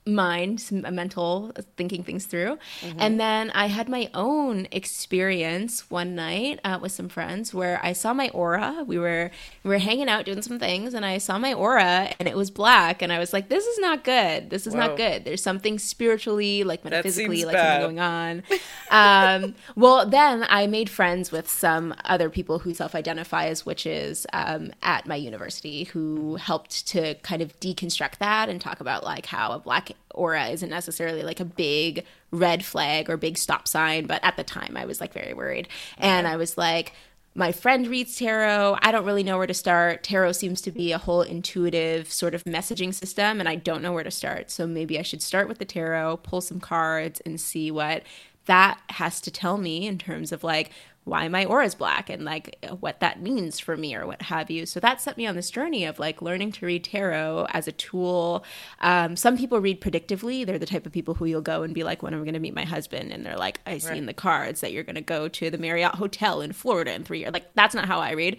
[0.05, 2.59] mind, some mental thinking things through.
[2.81, 2.99] Mm-hmm.
[2.99, 7.93] And then I had my own experience one night uh, with some friends where I
[7.93, 8.85] saw my aura.
[8.87, 9.31] We were
[9.63, 12.51] we were hanging out doing some things, and I saw my aura, and it was
[12.51, 13.01] black.
[13.03, 14.51] And I was like, "This is not good.
[14.51, 14.81] This is Whoa.
[14.81, 15.25] not good.
[15.25, 18.43] There's something spiritually, like metaphysically, like something going on."
[18.91, 24.73] um, well, then I made friends with some other people who self-identify as witches um,
[24.83, 29.53] at my university, who helped to kind of deconstruct that and talk about like how
[29.53, 34.23] a black aura isn't necessarily like a big red flag or big stop sign, but
[34.25, 35.69] at the time I was like very worried.
[35.99, 36.93] And I was like,
[37.35, 38.77] my friend reads tarot.
[38.83, 40.03] I don't really know where to start.
[40.03, 43.93] Tarot seems to be a whole intuitive sort of messaging system, and I don't know
[43.93, 44.51] where to start.
[44.51, 48.03] So maybe I should start with the tarot, pull some cards, and see what
[48.47, 50.73] that has to tell me in terms of like
[51.05, 54.51] why my aura is black and like what that means for me or what have
[54.51, 54.65] you.
[54.65, 57.73] So that set me on this journey of like learning to read tarot as a
[57.73, 58.45] tool.
[58.81, 60.47] Um, some people read predictively.
[60.47, 62.35] They're the type of people who you'll go and be like, when am I going
[62.35, 63.13] to meet my husband?
[63.13, 63.99] And they're like, I see right.
[63.99, 67.03] in the cards that you're going to go to the Marriott Hotel in Florida in
[67.03, 67.33] three years.
[67.33, 68.37] Like, that's not how I read.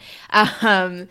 [0.62, 1.10] Um,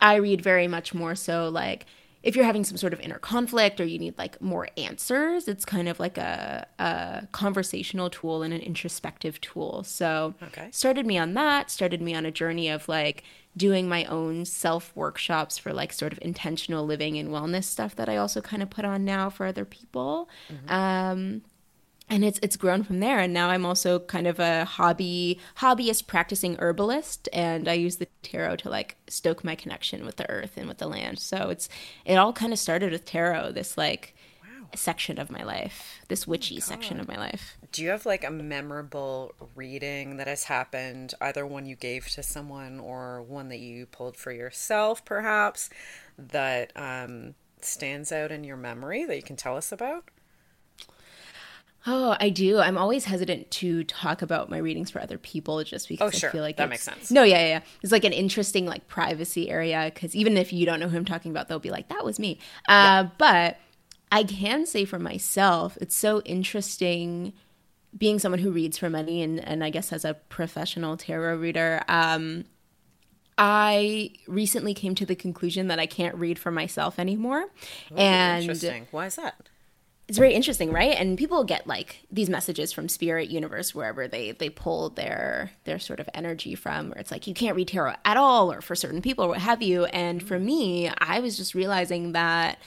[0.00, 1.86] I read very much more so like,
[2.22, 5.64] if you're having some sort of inner conflict or you need like more answers, it's
[5.64, 9.82] kind of like a, a conversational tool and an introspective tool.
[9.84, 10.68] So, okay.
[10.70, 13.24] started me on that, started me on a journey of like
[13.56, 18.08] doing my own self workshops for like sort of intentional living and wellness stuff that
[18.08, 20.28] I also kind of put on now for other people.
[20.52, 20.72] Mm-hmm.
[20.72, 21.42] Um,
[22.10, 23.20] and it's it's grown from there.
[23.20, 27.28] And now i'm also kind of a hobby hobbyist practicing herbalist.
[27.32, 30.78] And i use the tarot to like stoke my connection with the earth and with
[30.78, 31.20] the land.
[31.20, 31.68] So it's
[32.04, 34.68] it all kind of started with tarot this like wow.
[34.74, 37.56] section of my life this witchy oh section of my life.
[37.72, 42.22] Do you have like a memorable reading that has happened either one you gave to
[42.22, 45.70] someone or one that you pulled for yourself perhaps
[46.18, 50.10] that um, stands out in your memory that you can tell us about
[51.86, 52.58] Oh, I do.
[52.58, 56.28] I'm always hesitant to talk about my readings for other people just because oh, sure.
[56.28, 57.10] I feel like that makes sense.
[57.10, 57.60] No, yeah, yeah, yeah.
[57.82, 61.06] It's like an interesting like privacy area because even if you don't know who I'm
[61.06, 62.38] talking about, they'll be like, "That was me."
[62.68, 63.08] Uh, yeah.
[63.16, 63.58] But
[64.12, 67.32] I can say for myself, it's so interesting
[67.96, 71.82] being someone who reads for money and and I guess as a professional tarot reader.
[71.88, 72.44] Um,
[73.38, 77.46] I recently came to the conclusion that I can't read for myself anymore.
[77.90, 78.86] Ooh, and interesting.
[78.90, 79.48] Why is that?
[80.10, 80.96] It's very interesting right?
[80.98, 85.78] And people get like these messages from spirit universe wherever they they pull their their
[85.78, 88.74] sort of energy from where it's like you can't read tarot at all or for
[88.74, 89.84] certain people what have you.
[89.84, 92.58] And for me i was just realizing that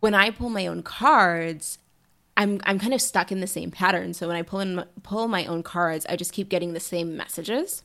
[0.00, 1.76] when i pull my own cards
[2.38, 4.14] i'm i'm kind of stuck in the same pattern.
[4.14, 7.14] So when i pull in pull my own cards i just keep getting the same
[7.14, 7.82] messages.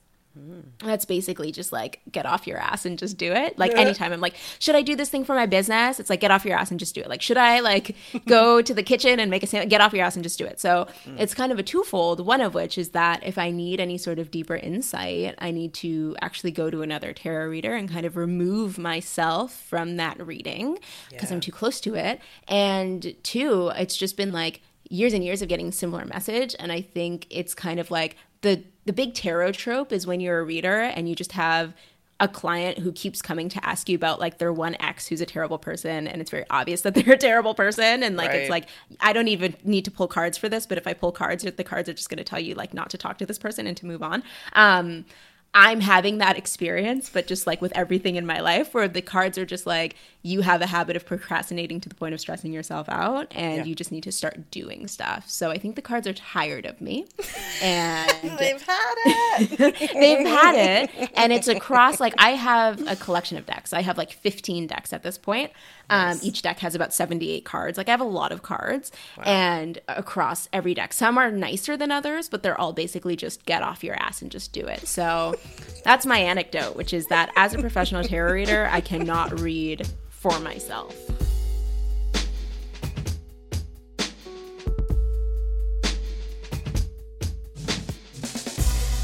[0.84, 3.58] That's basically just like get off your ass and just do it.
[3.58, 6.00] Like anytime I'm like, should I do this thing for my business?
[6.00, 7.10] It's like get off your ass and just do it.
[7.10, 7.96] Like, should I like
[8.28, 9.70] go to the kitchen and make a sandwich?
[9.70, 10.60] Get off your ass and just do it.
[10.60, 11.20] So mm.
[11.20, 12.26] it's kind of a twofold.
[12.26, 15.74] One of which is that if I need any sort of deeper insight, I need
[15.76, 20.80] to actually go to another tarot reader and kind of remove myself from that reading
[21.10, 21.36] because yeah.
[21.36, 22.22] I'm too close to it.
[22.48, 26.82] And two, it's just been like years and years of getting similar message and i
[26.82, 30.82] think it's kind of like the the big tarot trope is when you're a reader
[30.82, 31.74] and you just have
[32.22, 35.26] a client who keeps coming to ask you about like their one ex who's a
[35.26, 38.42] terrible person and it's very obvious that they're a terrible person and like right.
[38.42, 38.68] it's like
[39.00, 41.64] I don't even need to pull cards for this but if I pull cards the
[41.64, 43.78] cards are just going to tell you like not to talk to this person and
[43.78, 44.24] to move on
[44.54, 45.06] um
[45.54, 49.36] I'm having that experience, but just like with everything in my life, where the cards
[49.38, 52.88] are just like, you have a habit of procrastinating to the point of stressing yourself
[52.88, 53.64] out, and yeah.
[53.64, 55.28] you just need to start doing stuff.
[55.28, 57.08] So I think the cards are tired of me.
[57.62, 58.10] And
[58.40, 59.60] they've had it.
[59.94, 61.12] they've had it.
[61.14, 63.74] And it's across, like, I have a collection of decks.
[63.74, 65.52] I have like 15 decks at this point.
[65.90, 67.78] Um, Each deck has about 78 cards.
[67.78, 69.24] Like I have a lot of cards, wow.
[69.26, 73.64] and across every deck, some are nicer than others, but they're all basically just get
[73.64, 74.88] off your ass and just do it.
[74.88, 75.36] So
[75.84, 80.40] that's my anecdote, which is that as a professional tarot reader, I cannot read for
[80.40, 80.96] myself.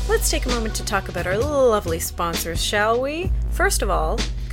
[0.08, 3.32] Let's take a moment to talk about our lovely sponsors, shall we?
[3.52, 4.20] First of all,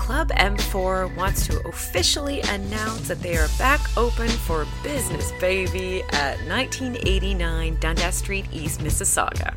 [0.00, 6.38] Club M4 wants to officially announce that they are back open for business, baby, at
[6.48, 9.54] 1989 Dundas Street East, Mississauga.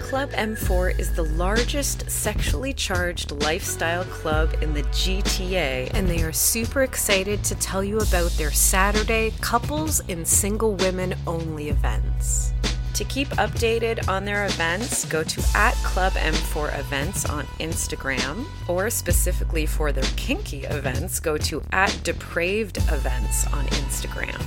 [0.00, 6.32] Club M4 is the largest sexually charged lifestyle club in the GTA, and they are
[6.32, 12.52] super excited to tell you about their Saturday couples and single women only events.
[12.94, 18.90] To keep updated on their events, go to at Club M4 Events on Instagram, or
[18.90, 24.40] specifically for their kinky events, go to at Depraved Events on Instagram.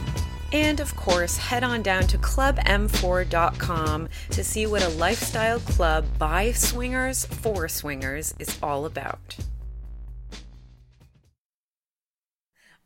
[0.52, 6.52] And of course, head on down to clubm4.com to see what a lifestyle club by
[6.52, 9.36] swingers for swingers is all about.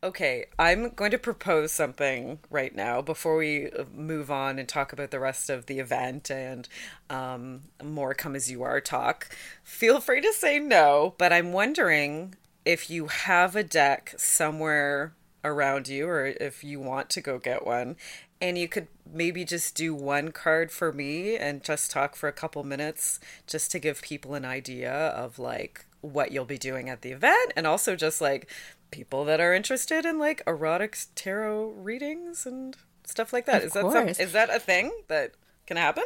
[0.03, 5.09] Okay, I'm going to propose something right now before we move on and talk about
[5.09, 6.69] the rest of the event and
[7.09, 9.35] um, more come as you are talk.
[9.63, 15.87] Feel free to say no, but I'm wondering if you have a deck somewhere around
[15.87, 17.95] you or if you want to go get one
[18.41, 22.33] and you could maybe just do one card for me and just talk for a
[22.33, 27.01] couple minutes just to give people an idea of like what you'll be doing at
[27.01, 28.49] the event and also just like
[28.91, 33.57] people that are interested in like erotic tarot readings and stuff like that.
[33.57, 33.93] Of is course.
[33.93, 35.31] that some, is that a thing that
[35.65, 36.03] can happen?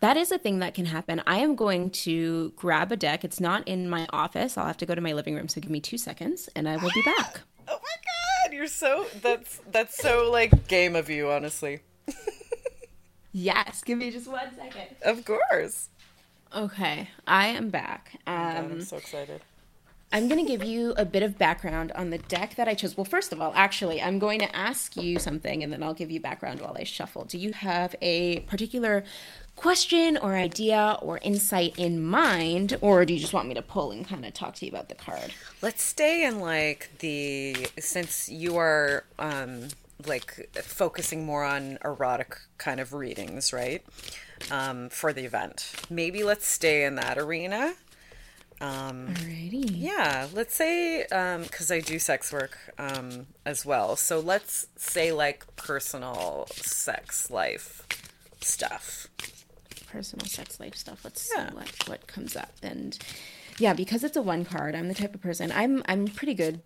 [0.00, 1.20] That is a thing that can happen.
[1.26, 3.24] I am going to grab a deck.
[3.24, 4.56] It's not in my office.
[4.56, 6.76] I'll have to go to my living room, so give me 2 seconds and I
[6.76, 7.40] will be back.
[8.48, 11.80] My god god, you're so that's that's so like game of you, honestly.
[13.32, 14.96] yes, give me just one second.
[15.02, 15.88] Of course.
[16.54, 18.12] Okay, I am back.
[18.26, 19.42] Um, god, I'm um, so excited.
[20.10, 22.96] I'm going to give you a bit of background on the deck that I chose.
[22.96, 26.10] Well, first of all, actually, I'm going to ask you something and then I'll give
[26.10, 27.26] you background while I shuffle.
[27.26, 29.04] Do you have a particular
[29.58, 33.90] question or idea or insight in mind, or do you just want me to pull
[33.90, 35.32] and kind of talk to you about the card?
[35.60, 39.68] Let's stay in like the since you are um
[40.06, 43.84] like focusing more on erotic kind of readings, right?
[44.50, 45.72] Um, for the event.
[45.90, 47.74] Maybe let's stay in that arena.
[48.60, 49.70] Um, Alrighty.
[49.72, 53.96] Yeah, let's say because um, I do sex work um, as well.
[53.96, 57.84] So let's say like personal sex life
[58.40, 59.08] stuff
[59.88, 61.00] personal sex life stuff.
[61.04, 61.48] Let's yeah.
[61.48, 62.52] see what what comes up.
[62.62, 62.98] And
[63.58, 66.60] yeah, because it's a one card, I'm the type of person I'm I'm pretty good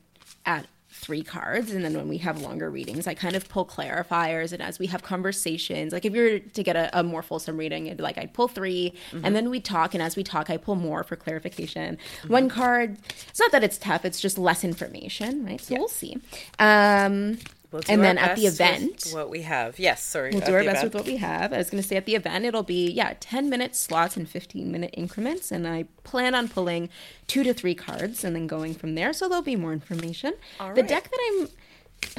[0.45, 4.53] at three cards and then when we have longer readings i kind of pull clarifiers
[4.53, 7.87] and as we have conversations like if you're to get a, a more fulsome reading
[7.87, 9.25] it'd like i'd pull 3 mm-hmm.
[9.25, 12.33] and then we talk and as we talk i pull more for clarification mm-hmm.
[12.33, 15.79] one card it's not that it's tough it's just less information right so yeah.
[15.79, 16.19] we'll see
[16.59, 17.39] um
[17.73, 19.79] We'll and then at the event, what we have.
[19.79, 20.31] Yes, sorry.
[20.33, 20.85] We'll do our best event.
[20.85, 21.55] with what we have.
[21.55, 24.29] I was going to say at the event, it'll be yeah, ten minute slots and
[24.29, 26.91] fifteen minute increments, and I plan on pulling
[27.27, 29.15] two to three cards and then going from there.
[29.15, 30.35] So there'll be more information.
[30.61, 30.89] All the right.
[30.89, 31.49] deck that I'm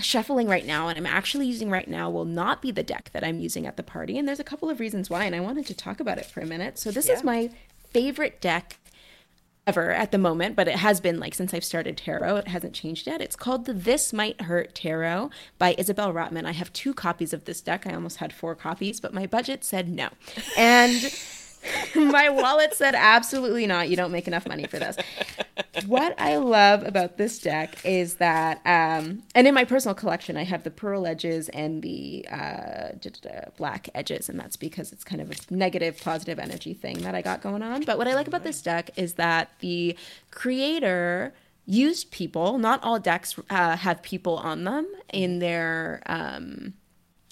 [0.02, 3.24] shuffling right now and I'm actually using right now will not be the deck that
[3.24, 5.68] I'm using at the party, and there's a couple of reasons why, and I wanted
[5.68, 6.80] to talk about it for a minute.
[6.80, 7.14] So this yeah.
[7.14, 7.52] is my
[7.92, 8.80] favorite deck
[9.66, 12.38] ever at the moment, but it has been like since I've started tarot.
[12.38, 13.22] It hasn't changed yet.
[13.22, 16.46] It's called the This Might Hurt Tarot by Isabel Rotman.
[16.46, 17.88] I have two copies of this deck.
[17.88, 20.10] I almost had four copies, but my budget said no.
[20.58, 21.14] And
[21.96, 23.90] My wallet said absolutely not.
[23.90, 24.98] You don't make enough money for this.
[25.86, 30.44] what I love about this deck is that, um, and in my personal collection, I
[30.44, 32.90] have the pearl edges and the uh,
[33.58, 37.22] black edges, and that's because it's kind of a negative, positive energy thing that I
[37.22, 37.84] got going on.
[37.84, 39.98] But what I like about this deck is that the
[40.32, 41.34] creator
[41.66, 42.58] used people.
[42.58, 46.74] Not all decks uh, have people on them in their um,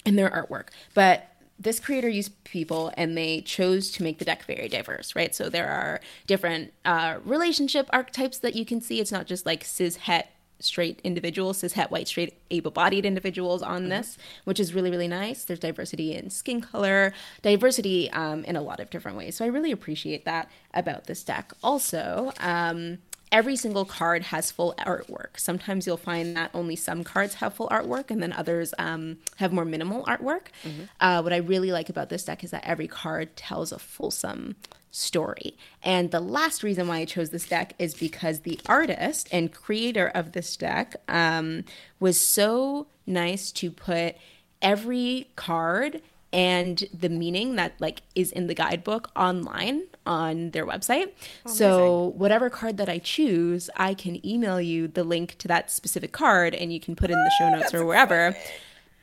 [0.04, 1.31] in their artwork, but
[1.62, 5.34] this creator used people and they chose to make the deck very diverse, right?
[5.34, 9.00] So there are different uh, relationship archetypes that you can see.
[9.00, 13.62] It's not just like cis het straight individuals, cis het white straight able bodied individuals
[13.62, 13.90] on mm-hmm.
[13.90, 15.44] this, which is really, really nice.
[15.44, 19.36] There's diversity in skin color, diversity um, in a lot of different ways.
[19.36, 21.52] So I really appreciate that about this deck.
[21.62, 22.98] Also, um,
[23.32, 25.38] every single card has full artwork.
[25.38, 29.52] Sometimes you'll find that only some cards have full artwork and then others um, have
[29.52, 30.48] more minimal artwork.
[30.64, 30.82] Mm-hmm.
[31.00, 34.54] Uh, what I really like about this deck is that every card tells a fulsome
[34.90, 35.56] story.
[35.82, 40.08] And the last reason why I chose this deck is because the artist and creator
[40.08, 41.64] of this deck um,
[41.98, 44.16] was so nice to put
[44.60, 51.10] every card and the meaning that like is in the guidebook online on their website.
[51.46, 55.70] Oh, so whatever card that I choose, I can email you the link to that
[55.70, 58.28] specific card and you can put in the show notes or wherever.
[58.28, 58.52] Exciting.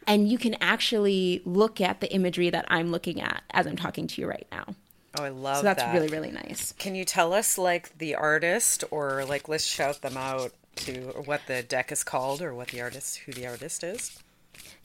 [0.08, 4.08] And you can actually look at the imagery that I'm looking at as I'm talking
[4.08, 4.66] to you right now.
[5.18, 5.58] Oh, I love that.
[5.58, 5.94] so that's that.
[5.94, 6.74] really really nice.
[6.74, 11.42] Can you tell us like the artist or like let's shout them out to what
[11.48, 14.20] the deck is called or what the artist who the artist is?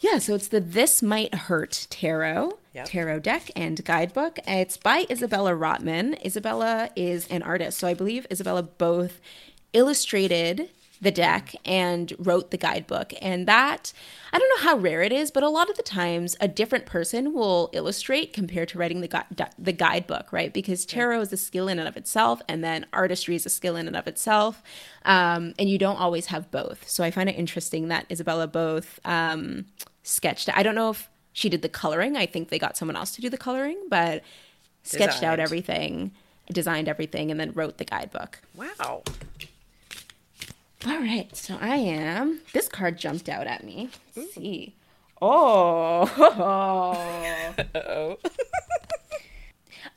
[0.01, 2.87] Yeah, so it's the This Might Hurt Tarot Yep.
[2.87, 4.39] tarot deck and guidebook.
[4.47, 6.23] It's by Isabella Rotman.
[6.27, 9.21] Isabella is an artist, so I believe Isabella both
[9.73, 10.71] illustrated
[11.05, 13.13] the deck and wrote the guidebook.
[13.23, 13.92] And that,
[14.33, 16.87] I don't know how rare it is, but a lot of the times a different
[16.87, 20.52] person will illustrate compared to writing the, gu- the guidebook, right?
[20.52, 23.77] Because tarot is a skill in and of itself, and then artistry is a skill
[23.77, 24.63] in and of itself.
[25.05, 26.88] Um, and you don't always have both.
[26.88, 29.67] So I find it interesting that Isabella both um,
[30.02, 30.48] sketched.
[30.52, 32.17] I don't know if she did the coloring.
[32.17, 34.23] I think they got someone else to do the coloring, but
[34.83, 36.13] sketched out everything,
[36.50, 38.40] designed everything, and then wrote the guidebook.
[38.55, 39.02] Wow.
[40.87, 42.41] All right, so I am.
[42.53, 43.89] This card jumped out at me.
[44.15, 44.75] Let's see.
[45.23, 46.11] Oh.
[47.75, 48.17] Oh.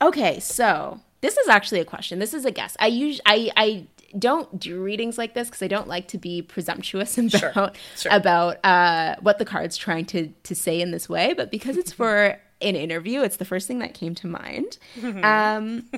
[0.02, 2.18] okay, so this is actually a question.
[2.18, 2.76] This is a guess.
[2.80, 3.86] I use I I
[4.18, 8.12] don't do readings like this because I don't like to be presumptuous about sure.
[8.12, 11.34] about uh, what the card's trying to to say in this way.
[11.34, 14.78] But because it's for an interview, it's the first thing that came to mind.
[15.22, 15.88] Um,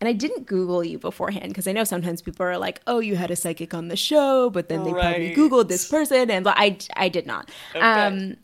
[0.00, 3.16] and I didn't Google you beforehand because I know sometimes people are like, "Oh, you
[3.16, 6.78] had a psychic on the show," but then they probably Googled this person, and I
[6.96, 7.50] I did not.
[7.74, 8.36] Um,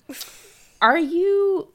[0.82, 1.72] are you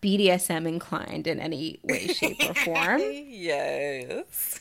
[0.00, 3.00] BDSM inclined in any way, shape, or form?
[3.12, 4.60] yes.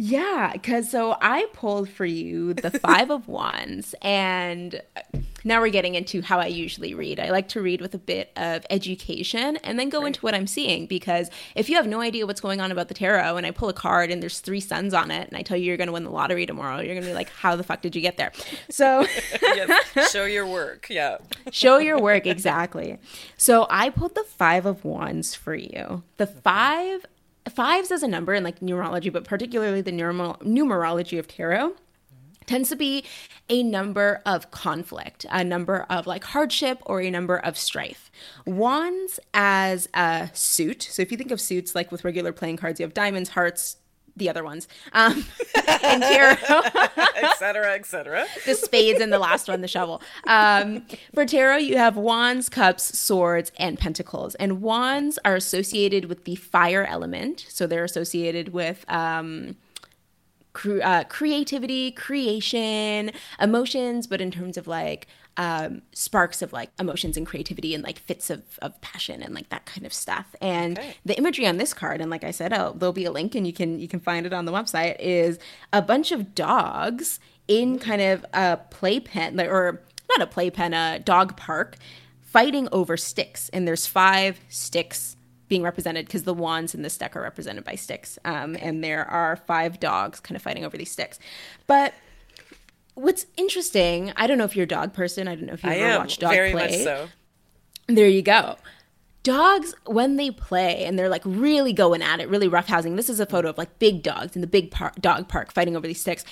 [0.00, 5.70] Yeah, because so I pulled for you the Five of Wands, and uh, now we're
[5.70, 7.18] getting into how I usually read.
[7.18, 10.46] I like to read with a bit of education and then go into what I'm
[10.46, 10.86] seeing.
[10.86, 13.68] Because if you have no idea what's going on about the tarot, and I pull
[13.68, 15.92] a card and there's three suns on it, and I tell you you're going to
[15.92, 18.16] win the lottery tomorrow, you're going to be like, "How the fuck did you get
[18.16, 18.30] there?"
[18.70, 19.04] So.
[19.42, 20.10] yes.
[20.12, 20.86] Show your work.
[20.88, 21.18] Yeah.
[21.50, 22.98] Show your work, exactly.
[23.36, 26.04] So I pulled the five of wands for you.
[26.18, 27.04] The five
[27.50, 31.74] fives as a number in like numerology, but particularly the numer- numerology of tarot
[32.48, 33.04] tends to be
[33.48, 38.10] a number of conflict, a number of like hardship or a number of strife.
[38.46, 40.82] Wands as a suit.
[40.82, 43.76] So if you think of suits like with regular playing cards, you have diamonds, hearts,
[44.16, 44.66] the other ones.
[44.92, 45.24] Um,
[45.82, 46.34] and tarot
[47.56, 47.74] Etc.
[47.74, 48.26] Etc.
[48.46, 50.02] the spades and the last one, the shovel.
[50.26, 54.34] Um, for tarot, you have wands, cups, swords, and pentacles.
[54.36, 57.46] And wands are associated with the fire element.
[57.48, 59.56] So they're associated with um,
[60.52, 67.16] cre- uh, creativity, creation, emotions, but in terms of like um, sparks of like emotions
[67.16, 70.34] and creativity and like fits of, of passion and like that kind of stuff.
[70.40, 70.96] And Okay.
[71.04, 73.46] the imagery on this card, and like I said, I'll, there'll be a link and
[73.46, 74.96] you can you can find it on the website.
[74.98, 75.38] Is
[75.72, 81.36] a bunch of dogs in kind of a playpen, or not a playpen, a dog
[81.36, 81.76] park,
[82.20, 83.48] fighting over sticks.
[83.50, 85.16] And there's five sticks
[85.48, 88.18] being represented because the wands in this deck are represented by sticks.
[88.24, 91.18] Um, and there are five dogs kind of fighting over these sticks.
[91.66, 91.94] But
[92.94, 95.26] what's interesting, I don't know if you're a dog person.
[95.26, 96.66] I don't know if you I ever watched dog very play.
[96.66, 97.08] much so.
[97.86, 98.56] There you go.
[99.22, 102.96] Dogs, when they play and they're like really going at it, really roughhousing.
[102.96, 105.76] This is a photo of like big dogs in the big par- dog park fighting
[105.76, 106.24] over these sticks.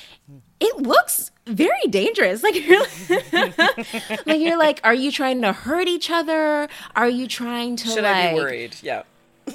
[0.61, 2.43] It looks very dangerous.
[2.47, 2.81] Like you're,
[4.27, 6.69] like you're like, are you trying to hurt each other?
[6.95, 8.77] Are you trying to Should like I be worried?
[8.83, 9.03] Yeah.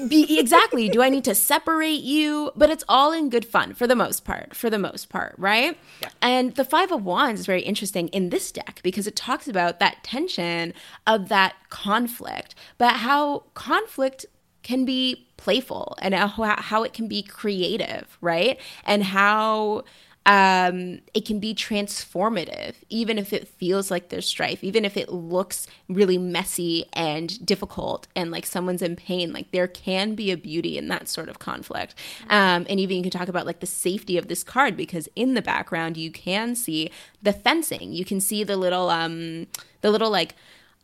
[0.07, 0.89] Be exactly.
[0.89, 2.51] Do i need to separate you?
[2.55, 5.77] But it's all in good fun for the most part for the most part right?
[6.01, 6.09] Yeah.
[6.21, 9.79] and the five of wands is very interesting in this deck because it talks about
[9.79, 10.73] that tension
[11.05, 14.25] of that conflict but how conflict
[14.63, 16.27] can be playful and how,
[16.59, 18.59] how it can be creative right?
[18.85, 19.83] And how
[20.25, 25.09] um, it can be transformative, even if it feels like there's strife, even if it
[25.09, 29.33] looks really messy and difficult and like someone's in pain.
[29.33, 31.95] Like there can be a beauty in that sort of conflict.
[32.29, 35.33] Um, and even you can talk about like the safety of this card because in
[35.33, 36.91] the background you can see
[37.23, 37.91] the fencing.
[37.91, 39.47] You can see the little, um,
[39.81, 40.35] the little like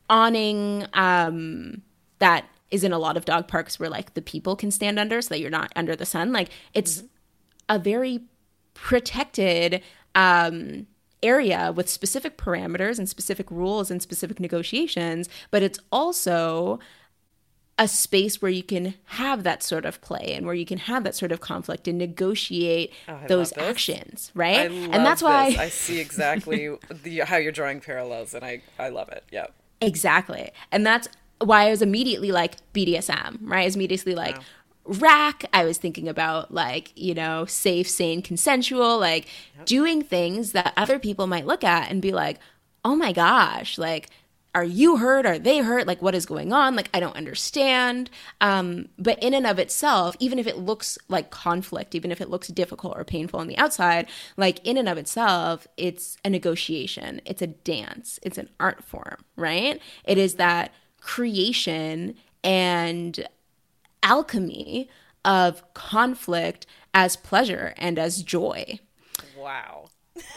[0.09, 1.83] awning um,
[2.17, 5.21] that is in a lot of dog parks where like the people can stand under
[5.21, 6.33] so that you're not under the sun.
[6.33, 7.03] Like it's
[7.69, 8.21] a very
[8.77, 9.81] protected
[10.15, 10.87] um,
[11.23, 16.79] area with specific parameters and specific rules and specific negotiations, but it's also
[17.79, 21.03] a space where you can have that sort of play and where you can have
[21.03, 24.71] that sort of conflict and negotiate I those actions, right?
[24.71, 25.55] And that's why.
[25.59, 29.23] I see exactly the, how you're drawing parallels, and I I love it.
[29.31, 29.47] Yeah.
[29.79, 30.49] Exactly.
[30.71, 31.07] And that's
[31.39, 33.61] why I was immediately like BDSM, right?
[33.61, 34.37] I was immediately like
[34.87, 35.45] RACK.
[35.53, 39.27] I was thinking about like, you know, safe, sane, consensual, like
[39.65, 42.39] doing things that other people might look at and be like,
[42.83, 44.09] oh my gosh, like,
[44.55, 45.27] are you hurt?
[45.27, 45.85] Are they hurt?
[45.85, 46.75] Like, what is going on?
[46.75, 48.09] Like, I don't understand.
[48.41, 52.29] Um, but in and of itself, even if it looks like conflict, even if it
[52.29, 57.21] looks difficult or painful on the outside, like in and of itself, it's a negotiation,
[57.23, 59.79] it's a dance, it's an art form, right?
[60.05, 63.27] It is that creation and
[64.03, 64.89] alchemy
[65.25, 68.79] of conflict as pleasure and as joy.
[69.37, 69.89] Wow.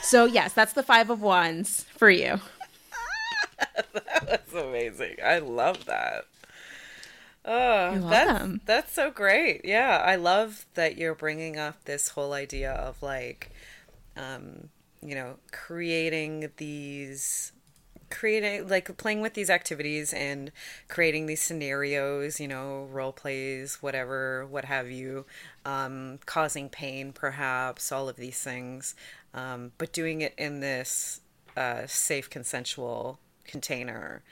[0.03, 2.41] So, yes, that's the five of wands for you.
[3.93, 5.17] that was amazing.
[5.25, 6.25] I love that.
[7.45, 8.61] Oh, You're that's, welcome.
[8.67, 9.65] that's so great.
[9.65, 13.51] Yeah, I love that you're bringing up this whole idea of like,
[14.17, 14.69] um,
[15.03, 17.53] you know, creating these,
[18.11, 20.53] creating like playing with these activities and
[20.89, 22.41] creating these scenarios.
[22.41, 25.27] You know, role plays, whatever, what have you,
[25.65, 28.95] um, causing pain, perhaps all of these things,
[29.35, 31.21] um, but doing it in this
[31.57, 34.23] uh, safe, consensual container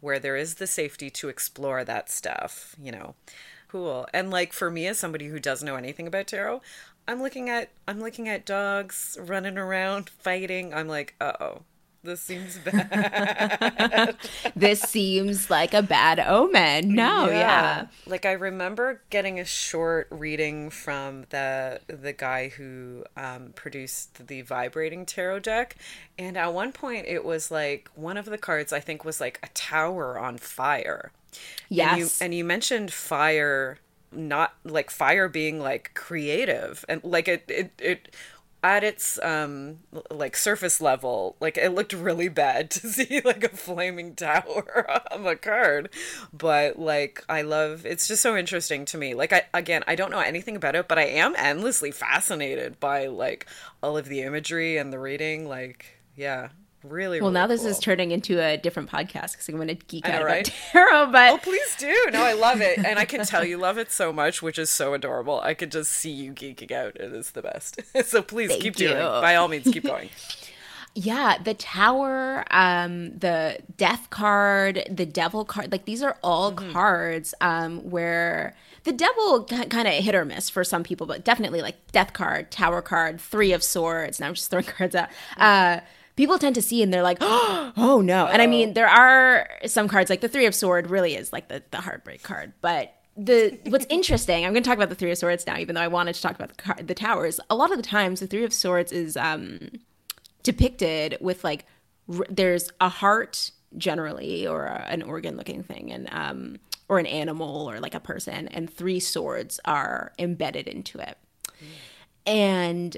[0.00, 3.14] where there is the safety to explore that stuff, you know.
[3.68, 4.06] Cool.
[4.14, 6.62] And like for me as somebody who doesn't know anything about tarot,
[7.06, 10.72] I'm looking at I'm looking at dogs running around fighting.
[10.72, 11.62] I'm like, "Uh-oh.
[12.02, 14.16] This seems bad."
[14.54, 16.94] This seems like a bad omen.
[16.94, 17.86] No, Oh, yeah.
[18.06, 24.42] Like I remember getting a short reading from the the guy who um, produced the
[24.42, 25.76] vibrating tarot deck,
[26.18, 29.38] and at one point it was like one of the cards I think was like
[29.42, 31.12] a tower on fire.
[31.76, 32.18] And you, Yes.
[32.20, 33.78] and you mentioned fire,
[34.12, 38.14] not like fire being like creative and like it it it
[38.62, 39.78] at its um
[40.10, 45.24] like surface level like it looked really bad to see like a flaming tower on
[45.24, 45.90] the card.
[46.32, 49.14] But like i love it's just so interesting to me.
[49.14, 53.06] Like i again i don't know anything about it but i am endlessly fascinated by
[53.06, 53.46] like
[53.82, 55.48] all of the imagery and the reading.
[55.48, 56.48] Like yeah
[56.84, 59.74] really Well, really now this is turning into a different podcast because I'm going to
[59.74, 60.46] geek know, out right?
[60.48, 61.12] about tarot.
[61.12, 62.06] But Oh, please do.
[62.12, 62.78] No, I love it.
[62.78, 65.40] And I can tell you love it so much, which is so adorable.
[65.40, 66.96] I could just see you geeking out.
[66.96, 67.80] It is the best.
[68.04, 69.02] so please Thank keep doing you.
[69.02, 70.10] By all means, keep going.
[70.94, 76.72] Yeah, the tower, um, the death card, the devil card, like these are all Mm-hmm.
[76.72, 81.60] cards um, where the devil kind of hit or miss for some people, but definitely
[81.62, 84.18] like death card, tower card, three of swords.
[84.18, 85.08] Now I'm just throwing cards out.
[85.36, 85.80] Uh,
[86.18, 88.26] people tend to see and they're like, oh no.
[88.26, 91.48] And I mean, there are some cards like the three of sword really is like
[91.48, 95.10] the, the heartbreak card, but the what's interesting i'm going to talk about the three
[95.10, 97.40] of swords now even though i wanted to talk about the, car- the towers.
[97.50, 99.70] A lot of the times the three of swords is um
[100.44, 101.64] depicted with like
[102.16, 106.58] r- there's a heart generally or a, an organ looking thing and um
[106.88, 111.18] or an animal or like a person and three swords are embedded into it.
[112.24, 112.96] And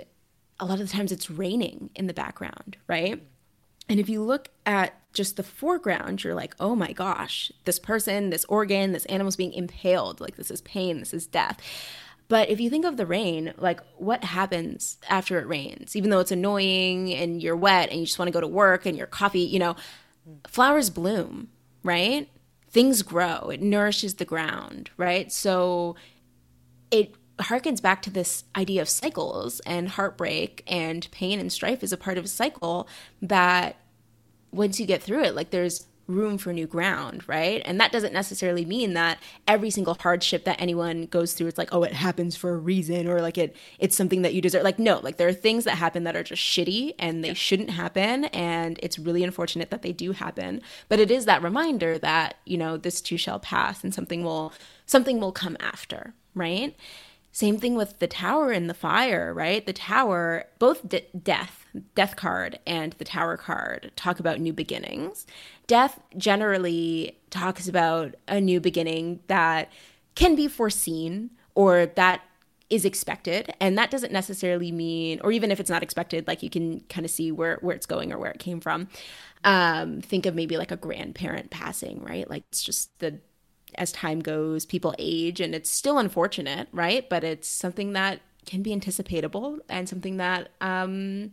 [0.61, 3.22] a lot of the times it's raining in the background right
[3.90, 8.30] and if you look at just the foreground, you're like, oh my gosh, this person,
[8.30, 10.20] this organ, this animal's being impaled.
[10.20, 11.61] Like, this is pain, this is death.
[12.28, 15.96] But if you think of the rain, like, what happens after it rains?
[15.96, 18.86] Even though it's annoying and you're wet and you just want to go to work
[18.86, 19.74] and your coffee, you know,
[20.46, 21.48] flowers bloom,
[21.82, 22.28] right?
[22.70, 25.32] Things grow, it nourishes the ground, right?
[25.32, 25.96] So
[26.92, 31.93] it harkens back to this idea of cycles and heartbreak and pain and strife is
[31.93, 32.88] a part of a cycle
[33.22, 33.76] that
[34.53, 37.62] once you get through it like there's room for new ground right?
[37.64, 41.72] And that doesn't necessarily mean that every single hardship that anyone goes through it's like
[41.72, 44.64] oh it happens for a reason or like it it's something that you deserve.
[44.64, 47.70] Like no like there are things that happen that are just shitty and they shouldn't
[47.70, 48.24] happen.
[48.26, 50.61] And it's really unfortunate that they do happen.
[50.88, 54.53] But it is that reminder that you know this too shall pass and something will
[54.86, 56.76] something will come after right
[57.32, 59.64] same thing with the tower and the fire, right?
[59.64, 61.64] The tower, both de- death,
[61.94, 65.26] death card, and the tower card talk about new beginnings.
[65.68, 69.70] Death generally talks about a new beginning that
[70.16, 72.22] can be foreseen or that
[72.68, 76.48] is expected and that doesn't necessarily mean or even if it's not expected like you
[76.48, 78.86] can kind of see where where it's going or where it came from
[79.42, 83.18] um think of maybe like a grandparent passing right like it's just the
[83.76, 87.08] as time goes, people age, and it's still unfortunate, right?
[87.08, 91.32] But it's something that can be anticipatable and something that, um,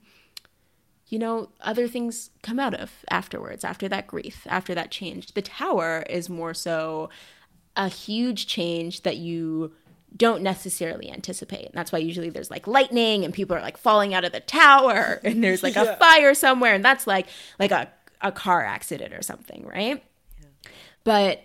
[1.07, 5.33] you know, other things come out of afterwards, after that grief, after that change.
[5.33, 7.09] The tower is more so
[7.75, 9.71] a huge change that you
[10.15, 11.65] don't necessarily anticipate.
[11.65, 14.39] And that's why usually there's like lightning and people are like falling out of the
[14.39, 17.27] tower and there's like a fire somewhere and that's like
[17.59, 17.89] like a,
[18.21, 20.03] a car accident or something, right?
[21.03, 21.43] But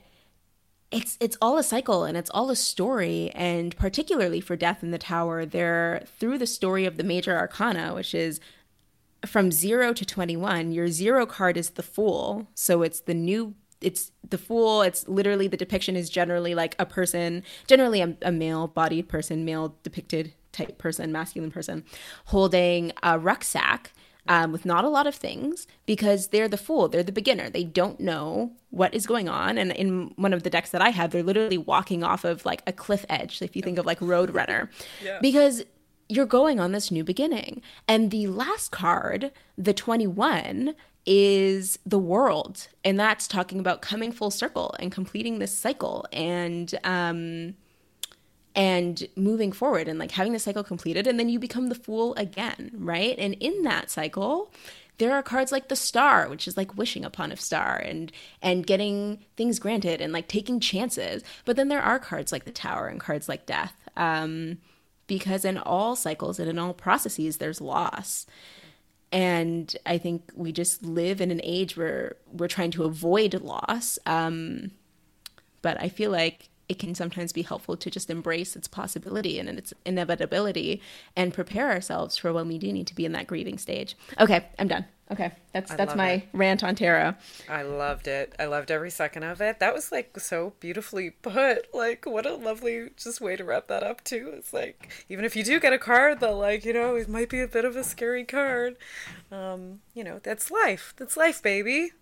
[0.93, 3.31] it's it's all a cycle and it's all a story.
[3.35, 7.95] And particularly for death in the tower they're through the story of the major arcana
[7.95, 8.41] which is
[9.25, 12.49] from 0 to 21 your zero card is the fool.
[12.55, 14.83] So it's the new it's the fool.
[14.83, 19.45] It's literally the depiction is generally like a person generally a, a male bodied person
[19.45, 21.83] male depicted type person masculine person
[22.27, 23.93] holding a rucksack
[24.29, 27.51] um, with not a lot of things because they're the fool, they're the beginner.
[27.51, 29.59] They don't know what is going on.
[29.59, 32.63] And in one of the decks that I have, they're literally walking off of like
[32.67, 33.39] a cliff edge.
[33.39, 34.69] So if you think of like Roadrunner,
[35.05, 35.19] Yeah.
[35.21, 35.65] because
[36.09, 37.63] you're going on this new beginning.
[37.89, 40.75] And the last card, the 21,
[41.07, 42.69] is the world.
[42.85, 47.55] And that's talking about coming full circle and completing this cycle and um
[48.55, 52.15] and moving forward and like having the cycle completed and then you become the fool
[52.17, 53.19] again, right?
[53.19, 54.53] And in that cycle,
[54.99, 58.67] there are cards like the star, which is like wishing upon a star and and
[58.67, 61.23] getting things granted and like taking chances.
[61.45, 63.75] But then there are cards like the tower and cards like death.
[63.97, 64.59] Um
[65.07, 68.25] because in all cycles and in all processes there's loss
[69.11, 73.99] and i think we just live in an age where we're trying to avoid loss
[74.07, 74.71] um,
[75.61, 79.49] but i feel like it can sometimes be helpful to just embrace its possibility and
[79.51, 80.81] its inevitability
[81.15, 84.47] and prepare ourselves for when we do need to be in that grieving stage okay
[84.59, 86.29] i'm done okay that's that's my it.
[86.33, 87.15] rant on tarot
[87.49, 88.35] I loved it.
[88.39, 89.59] I loved every second of it.
[89.59, 91.75] That was like so beautifully put.
[91.75, 94.33] Like what a lovely just way to wrap that up too.
[94.35, 97.29] It's like even if you do get a card that like, you know, it might
[97.29, 98.77] be a bit of a scary card.
[99.31, 100.95] Um, you know, that's life.
[100.97, 101.93] That's life, baby.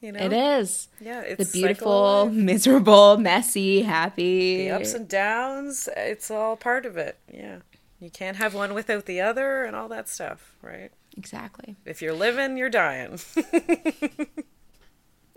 [0.00, 0.20] You know?
[0.20, 6.86] it is Yeah, the beautiful miserable messy happy the ups and downs, it's all part
[6.86, 7.18] of it.
[7.32, 7.58] Yeah.
[7.98, 10.92] You can't have one without the other and all that stuff, right?
[11.16, 13.18] exactly If you're living, you're dying.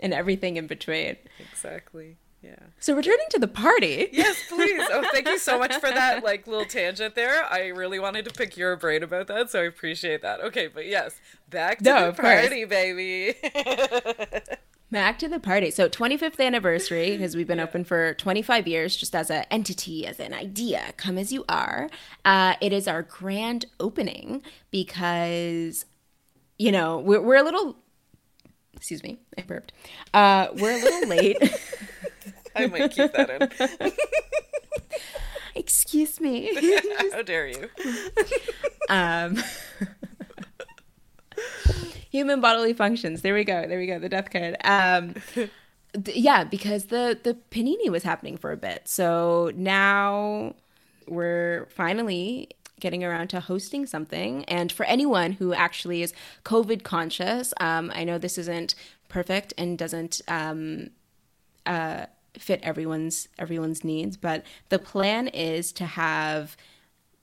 [0.00, 2.16] and everything in between exactly.
[2.42, 2.56] Yeah.
[2.78, 4.80] so returning to the party Yes, please.
[4.90, 7.44] Oh, thank you so much for that like little tangent there.
[7.44, 10.40] I really wanted to pick your brain about that, so I appreciate that.
[10.40, 11.20] Okay, but yes,
[11.50, 12.40] back to No, the of course.
[12.40, 13.34] party, baby.
[14.92, 15.70] Back to the party.
[15.70, 20.18] So 25th anniversary because we've been open for 25 years, just as an entity, as
[20.18, 20.92] an idea.
[20.96, 21.88] Come as you are.
[22.24, 25.84] Uh, it is our grand opening because,
[26.58, 27.76] you know, we're, we're a little.
[28.74, 29.72] Excuse me, I burped.
[30.12, 31.36] Uh, we're a little late.
[32.54, 33.92] I might keep that in.
[35.54, 36.50] Excuse me.
[37.12, 37.68] How dare you?
[38.88, 39.42] Um,
[42.10, 43.22] human bodily functions.
[43.22, 43.66] There we go.
[43.66, 43.98] There we go.
[43.98, 44.56] The death card.
[44.64, 50.54] Um, th- yeah, because the the panini was happening for a bit, so now
[51.06, 52.48] we're finally
[52.80, 54.44] getting around to hosting something.
[54.46, 58.74] And for anyone who actually is COVID conscious, um, I know this isn't
[59.08, 60.90] perfect and doesn't um,
[61.66, 62.06] uh,
[62.38, 66.56] fit everyone's everyone's needs, but the plan is to have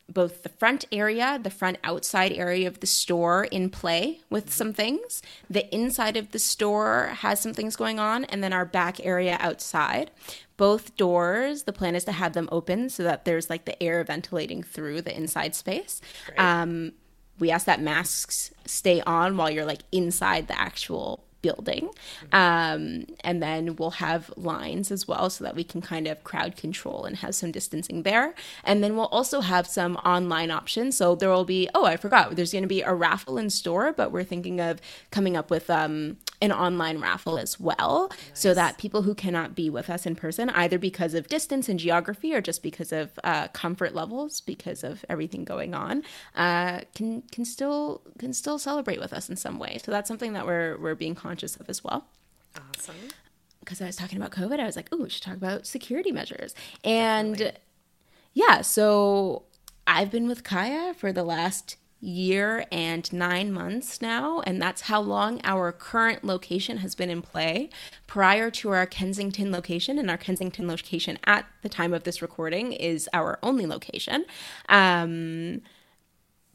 [0.09, 4.71] both the front area, the front outside area of the store in play with some
[4.71, 5.21] things.
[5.49, 9.37] The inside of the store has some things going on, and then our back area
[9.39, 10.11] outside.
[10.55, 14.03] Both doors, the plan is to have them open so that there's like the air
[14.03, 16.01] ventilating through the inside space.
[16.37, 16.93] Um,
[17.37, 21.89] we ask that masks stay on while you're like inside the actual building.
[22.31, 22.81] Um,
[23.27, 27.05] and then we'll have lines as well so that we can kind of crowd control
[27.05, 28.27] and have some distancing there.
[28.63, 30.97] And then we'll also have some online options.
[30.97, 33.93] So there will be, oh, I forgot, there's going to be a raffle in store,
[33.93, 34.81] but we're thinking of
[35.11, 39.69] coming up with um, an online raffle as well so that people who cannot be
[39.69, 43.47] with us in person, either because of distance and geography or just because of uh,
[43.49, 46.03] comfort levels, because of everything going on,
[46.35, 49.79] uh, can can still can still celebrate with us in some way.
[49.83, 52.05] So that's something that we're we're being conscious of as well
[52.55, 52.95] Awesome.
[53.59, 56.11] because I was talking about COVID, I was like, oh, we should talk about security
[56.11, 56.55] measures.
[56.83, 57.53] And
[58.33, 59.43] yeah, so
[59.85, 65.01] I've been with CAYA for the last year and nine months now, and that's how
[65.01, 67.69] long our current location has been in play.
[68.05, 72.71] Prior to our Kensington location, and our Kensington location at the time of this recording
[72.73, 74.25] is our only location.
[74.69, 75.61] Um,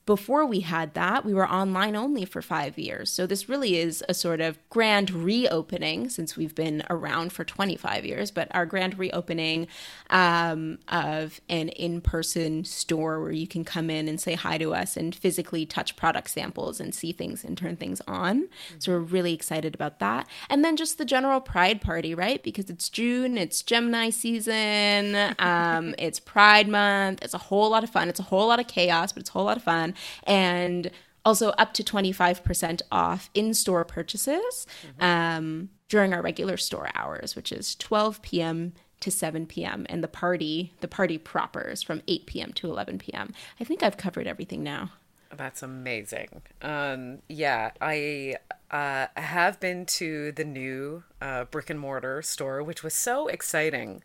[0.05, 3.11] before we had that, we were online only for five years.
[3.11, 8.05] So this really is a sort of grand reopening since we've been around for 25
[8.05, 9.69] years, but our grand reopening
[10.11, 14.75] um, of an in person store where you can come in and say hi to
[14.75, 18.49] us and physically touch product samples and see things and turn things on.
[18.79, 20.27] So we're really excited about that.
[20.51, 22.43] And then just the general pride party, right?
[22.43, 27.91] Because it's June, it's Gemini season, um, it's Pride Month, it's a whole lot of
[27.91, 28.09] fun.
[28.09, 29.91] It's a whole lot of chaos, but it's a whole lot of fun
[30.24, 30.90] and
[31.24, 34.66] also up to 25% off in-store purchases
[35.01, 40.09] um, during our regular store hours which is 12 p.m to 7 p.m and the
[40.09, 44.26] party the party proper is from 8 p.m to 11 p.m i think i've covered
[44.26, 44.90] everything now
[45.34, 46.43] That's amazing.
[46.61, 48.36] Um, yeah, I
[48.70, 54.03] uh, have been to the new uh, brick and mortar store, which was so exciting.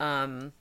[0.00, 0.52] Um,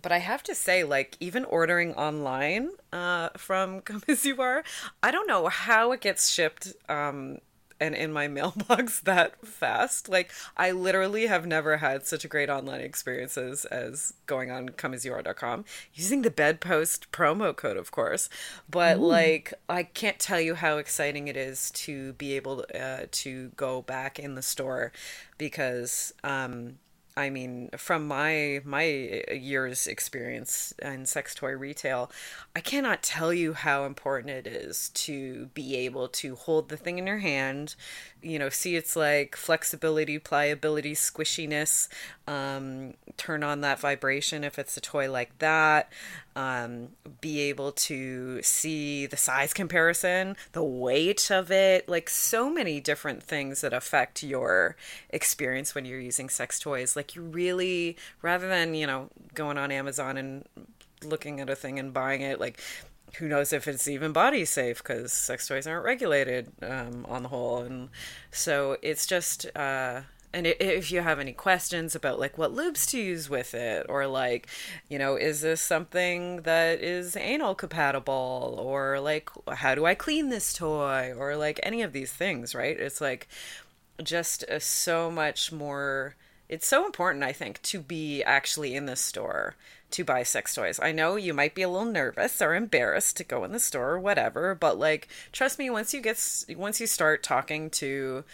[0.00, 4.64] but I have to say, like, even ordering online uh, from Come As You Are,
[5.02, 7.38] I don't know how it gets shipped um,
[7.78, 10.08] and in my mailbox that fast.
[10.08, 15.64] Like, I literally have never had such a great online experiences as going on comeasyouare.com
[15.92, 18.28] using the bedpost promo code, of course.
[18.70, 23.48] But, like, I can't tell you how exciting it is to be able uh, to
[23.56, 24.92] go back in the store
[25.36, 26.78] because, um,
[27.16, 32.10] I mean, from my my uh, year's experience in sex toy retail,
[32.56, 36.98] I cannot tell you how important it is to be able to hold the thing
[36.98, 37.74] in your hand,
[38.22, 41.88] you know, see its like flexibility, pliability, squishiness,
[42.26, 45.92] um, turn on that vibration if it's a toy like that,
[46.36, 46.88] um,
[47.20, 53.22] be able to see the size comparison, the weight of it, like so many different
[53.22, 54.76] things that affect your
[55.10, 56.96] experience when you're using sex toys.
[56.96, 60.46] Like you really, rather than, you know, going on Amazon and
[61.04, 62.60] looking at a thing and buying it, like
[63.18, 67.28] who knows if it's even body safe because sex toys aren't regulated um, on the
[67.28, 67.90] whole and
[68.30, 70.00] so it's just uh,
[70.32, 74.06] and if you have any questions about like what lubes to use with it or
[74.06, 74.46] like
[74.88, 80.28] you know is this something that is anal compatible or like how do i clean
[80.28, 83.28] this toy or like any of these things right it's like
[84.02, 86.16] just a, so much more
[86.48, 89.56] it's so important i think to be actually in the store
[89.92, 90.80] to buy sex toys.
[90.82, 93.90] I know you might be a little nervous or embarrassed to go in the store
[93.90, 96.18] or whatever, but like trust me once you get
[96.56, 98.24] once you start talking to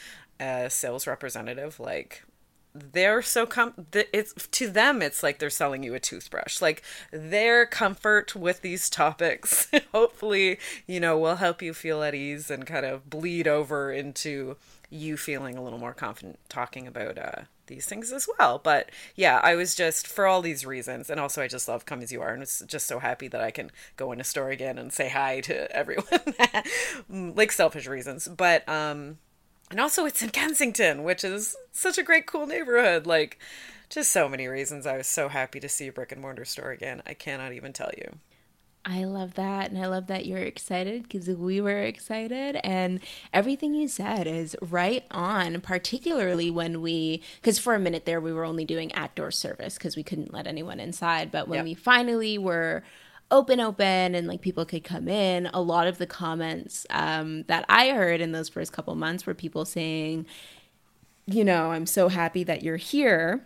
[0.41, 2.25] a sales representative like
[2.75, 7.67] they're so com it's to them it's like they're selling you a toothbrush like their
[7.67, 12.87] comfort with these topics hopefully you know will help you feel at ease and kind
[12.87, 14.57] of bleed over into
[14.91, 18.59] you feeling a little more confident talking about uh these things as well.
[18.59, 22.03] But yeah, I was just for all these reasons, and also I just love Come
[22.03, 24.51] As You Are, and was just so happy that I can go in a store
[24.51, 26.35] again and say hi to everyone,
[27.37, 28.27] like selfish reasons.
[28.27, 29.19] But um,
[29.71, 33.07] and also it's in Kensington, which is such a great, cool neighborhood.
[33.07, 33.39] Like,
[33.89, 34.87] just so many reasons.
[34.87, 37.03] I was so happy to see a brick and mortar store again.
[37.07, 38.19] I cannot even tell you.
[38.85, 39.71] I love that.
[39.71, 42.59] And I love that you're excited because we were excited.
[42.65, 43.01] And
[43.35, 48.33] everything you said is right on, particularly when we, because for a minute there, we
[48.33, 51.31] were only doing outdoor service because we couldn't let anyone inside.
[51.31, 51.65] But when yep.
[51.65, 52.83] we finally were
[53.31, 55.47] open open and like people could come in.
[55.53, 59.35] A lot of the comments um, that i heard in those first couple months were
[59.35, 60.27] people saying
[61.27, 63.45] you know i'm so happy that you're here.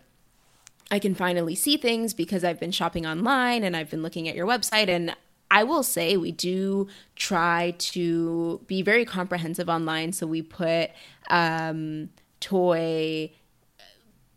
[0.90, 4.34] I can finally see things because i've been shopping online and i've been looking at
[4.34, 4.88] your website.
[4.88, 5.16] And
[5.50, 10.12] I will say we do try to be very comprehensive online.
[10.12, 10.90] So we put
[11.28, 12.08] um,
[12.40, 13.32] toy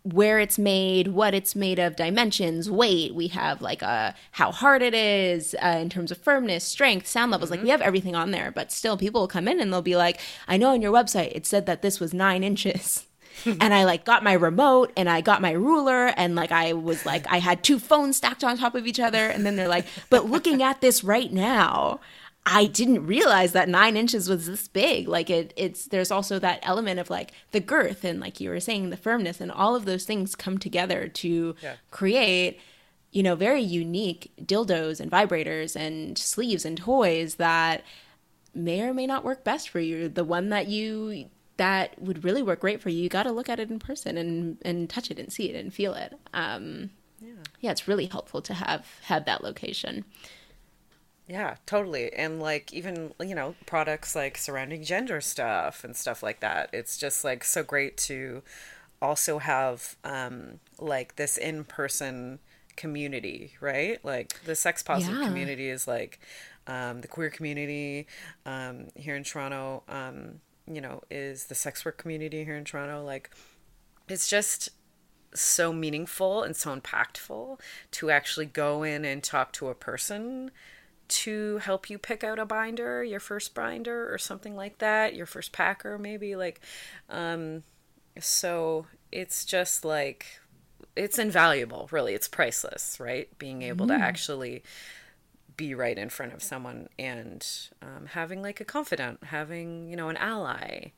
[0.06, 3.16] where it's made, what it's made of, dimensions, weight.
[3.16, 7.08] We have like a uh, how hard it is uh, in terms of firmness, strength,
[7.08, 7.50] sound levels.
[7.50, 7.58] Mm-hmm.
[7.58, 9.96] Like we have everything on there, but still people will come in and they'll be
[9.96, 13.08] like, "I know on your website it said that this was nine inches."
[13.46, 17.06] and I like got my remote and I got my ruler and like I was
[17.06, 19.86] like I had two phones stacked on top of each other and then they're like,
[20.10, 22.00] but looking at this right now,
[22.46, 25.08] I didn't realize that nine inches was this big.
[25.08, 28.60] Like it, it's there's also that element of like the girth and like you were
[28.60, 31.76] saying the firmness and all of those things come together to yeah.
[31.90, 32.60] create,
[33.12, 37.84] you know, very unique dildos and vibrators and sleeves and toys that
[38.54, 40.08] may or may not work best for you.
[40.08, 43.50] The one that you that would really work great for you, you got to look
[43.50, 46.14] at it in person and and touch it and see it and feel it.
[46.32, 50.06] Um, yeah, yeah, it's really helpful to have have that location.
[51.28, 52.14] Yeah, totally.
[52.14, 56.70] And like even, you know, products like surrounding gender stuff and stuff like that.
[56.72, 58.44] It's just like so great to
[59.02, 62.40] also have um like this in-person
[62.76, 64.04] community, right?
[64.04, 65.28] Like the sex positive yeah.
[65.28, 66.20] community is like
[66.68, 68.08] um the queer community
[68.46, 73.04] um here in Toronto um you know, is the sex work community here in Toronto.
[73.04, 73.30] Like,
[74.08, 74.70] it's just
[75.34, 77.60] so meaningful and so impactful
[77.92, 80.52] to actually go in and talk to a person
[81.08, 85.26] to help you pick out a binder, your first binder or something like that, your
[85.26, 86.62] first packer maybe like
[87.10, 87.64] um
[88.20, 90.40] so it's just like
[90.96, 92.14] it's invaluable, really.
[92.14, 93.28] It's priceless, right?
[93.38, 93.90] Being able mm.
[93.90, 94.64] to actually
[95.58, 97.46] be right in front of someone and
[97.82, 100.92] um, having like a confidant, having, you know, an ally,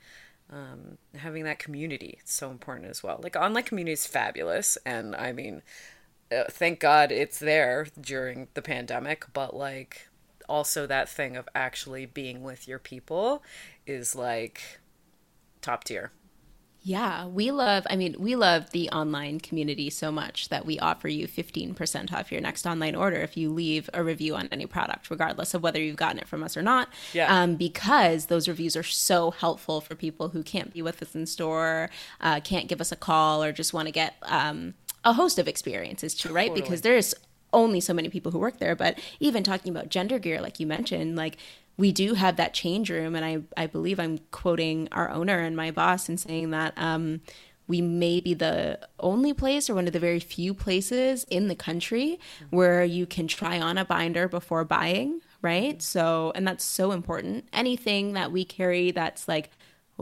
[0.51, 2.17] um, having that community.
[2.21, 3.19] It's so important as well.
[3.21, 4.77] Like online community is fabulous.
[4.85, 5.61] And I mean,
[6.31, 10.07] uh, thank God it's there during the pandemic, but like
[10.49, 13.43] also that thing of actually being with your people
[13.85, 14.79] is like
[15.61, 16.11] top tier.
[16.87, 21.09] Yeah, we love, I mean, we love the online community so much that we offer
[21.09, 25.09] you 15% off your next online order if you leave a review on any product,
[25.09, 26.87] regardless of whether you've gotten it from us or not.
[27.11, 27.27] Yeah.
[27.27, 31.25] Um, because those reviews are so helpful for people who can't be with us in
[31.25, 31.89] store,
[32.21, 34.73] uh, can't give us a call, or just want to get um,
[35.07, 36.49] a host of experiences too, right?
[36.49, 36.61] Totally.
[36.61, 37.15] Because there's
[37.53, 38.75] only so many people who work there.
[38.75, 41.37] But even talking about gender gear, like you mentioned, like
[41.77, 45.55] we do have that change room, and I I believe I'm quoting our owner and
[45.55, 46.73] my boss and saying that.
[46.77, 47.21] Um,
[47.69, 51.55] we may be the only place or one of the very few places in the
[51.55, 52.17] country
[52.49, 55.81] where you can try on a binder before buying, right?
[55.81, 57.45] So, and that's so important.
[57.51, 59.49] Anything that we carry that's like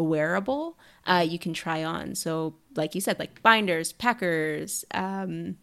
[0.04, 2.16] wearable, uh, you can try on.
[2.16, 5.58] So, like you said, like binders, packers, um,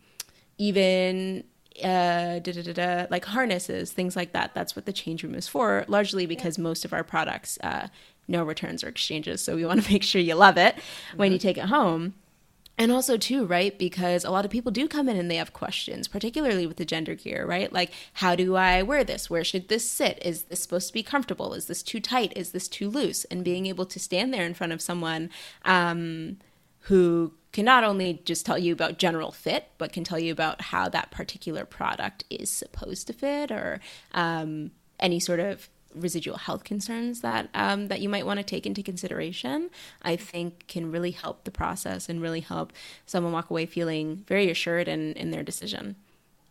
[0.58, 1.44] even
[1.82, 4.54] uh, da, da, da, da, like harnesses, things like that.
[4.54, 7.88] That's what the change room is for, largely because most of our products, uh,
[8.28, 9.42] no returns or exchanges.
[9.42, 10.76] So we want to make sure you love it
[11.16, 12.14] when you take it home.
[12.82, 13.78] And also, too, right?
[13.78, 16.84] Because a lot of people do come in and they have questions, particularly with the
[16.84, 17.72] gender gear, right?
[17.72, 19.30] Like, how do I wear this?
[19.30, 20.18] Where should this sit?
[20.20, 21.54] Is this supposed to be comfortable?
[21.54, 22.32] Is this too tight?
[22.34, 23.22] Is this too loose?
[23.26, 25.30] And being able to stand there in front of someone
[25.64, 26.38] um,
[26.80, 30.60] who can not only just tell you about general fit, but can tell you about
[30.60, 33.78] how that particular product is supposed to fit or
[34.12, 38.66] um, any sort of residual health concerns that um, that you might want to take
[38.66, 39.70] into consideration,
[40.02, 42.72] I think can really help the process and really help
[43.06, 45.96] someone walk away feeling very assured in, in their decision.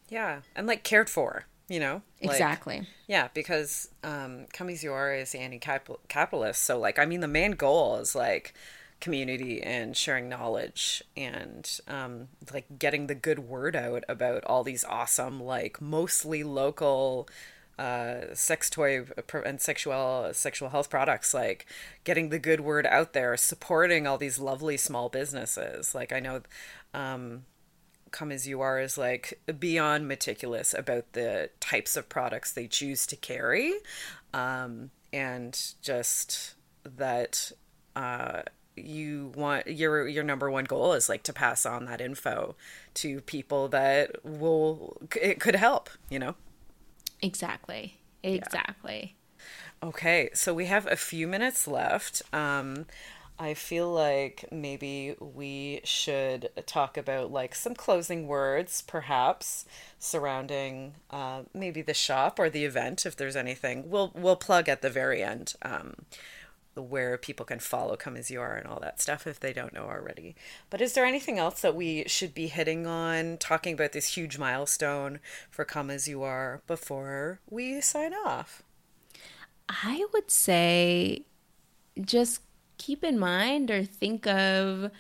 [0.10, 2.02] Yeah, and like cared for, you know?
[2.22, 2.88] Like, exactly.
[3.08, 6.62] Yeah, because um, Come As You Are is anti-capitalist.
[6.62, 8.54] So, like, I mean, the main goal is like
[9.00, 14.86] community and sharing knowledge and um, like getting the good word out about all these
[14.86, 17.28] awesome, like mostly local
[17.80, 19.06] uh, sex toy
[19.46, 21.66] and sexual sexual health products like
[22.04, 25.96] getting the good word out there supporting all these lovely small businesses.
[25.96, 26.42] Like i know
[26.94, 27.46] um,
[28.12, 33.08] come as you are is like beyond meticulous about the types of products they choose
[33.08, 33.74] to carry
[34.34, 37.52] um, and just that
[37.96, 38.42] uh,
[38.76, 42.56] you want your your number one goal is like to pass on that info
[42.94, 46.36] to people that will it could help you know
[47.22, 48.00] Exactly.
[48.24, 49.16] Exactly.
[49.82, 49.88] Yeah.
[49.90, 52.22] Okay, so we have a few minutes left.
[52.32, 52.86] Um,
[53.40, 59.66] I feel like maybe we should talk about like some closing words, perhaps
[59.98, 63.90] surrounding uh, maybe the shop or the event, if there's anything.
[63.90, 65.56] We'll we'll plug at the very end.
[65.64, 65.96] Um,
[66.76, 69.74] where people can follow Come As You Are and all that stuff if they don't
[69.74, 70.36] know already.
[70.70, 74.38] But is there anything else that we should be hitting on, talking about this huge
[74.38, 75.20] milestone
[75.50, 78.64] for Come As You Are before we sign off?
[79.70, 81.26] I would say
[82.00, 82.42] just
[82.78, 84.92] keep in mind or think of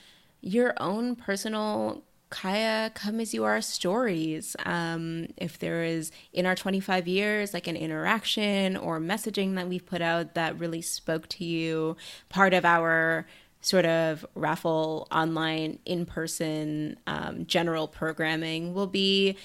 [0.41, 4.55] your own personal CAYA Come As You Are stories.
[4.65, 9.85] Um, if there is in our 25 years, like an interaction or messaging that we've
[9.85, 11.97] put out that really spoke to you,
[12.29, 13.27] part of our
[13.61, 19.37] sort of raffle online in person um, general programming will be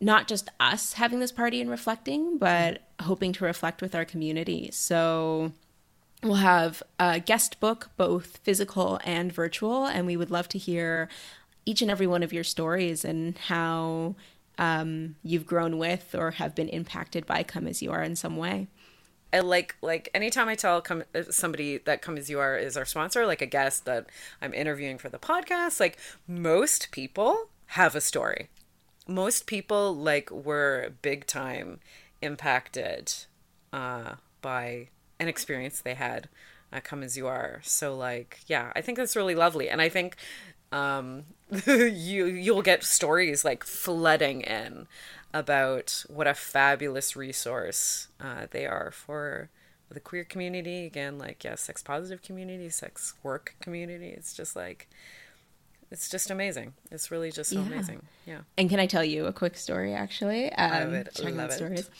[0.00, 4.70] not just us having this party and reflecting, but hoping to reflect with our community.
[4.72, 5.52] So
[6.22, 11.08] we'll have a guest book, both physical and virtual, and we would love to hear
[11.66, 14.14] each and every one of your stories and how
[14.58, 18.36] um, you've grown with or have been impacted by Come As You Are in some
[18.36, 18.68] way.
[19.32, 22.84] I like like anytime I tell come somebody that Come As You Are is our
[22.84, 24.06] sponsor, like a guest that
[24.40, 25.98] I'm interviewing for the podcast, like
[26.28, 28.48] most people have a story.
[29.08, 31.80] Most people like were big time
[32.22, 33.12] impacted
[33.72, 34.88] uh, by
[35.18, 36.28] an experience they had
[36.72, 39.88] uh, come as you are so like yeah i think that's really lovely and i
[39.88, 40.16] think
[40.74, 41.24] um,
[41.66, 44.86] you you'll get stories like flooding in
[45.32, 49.48] about what a fabulous resource uh, they are for
[49.90, 54.88] the queer community again like yeah sex positive community sex work community it's just like
[55.90, 57.66] it's just amazing it's really just so Yeah.
[57.66, 60.52] amazing yeah And can I tell you a quick story, actually?
[60.52, 61.52] Um, I would love it.
[61.52, 61.90] stories.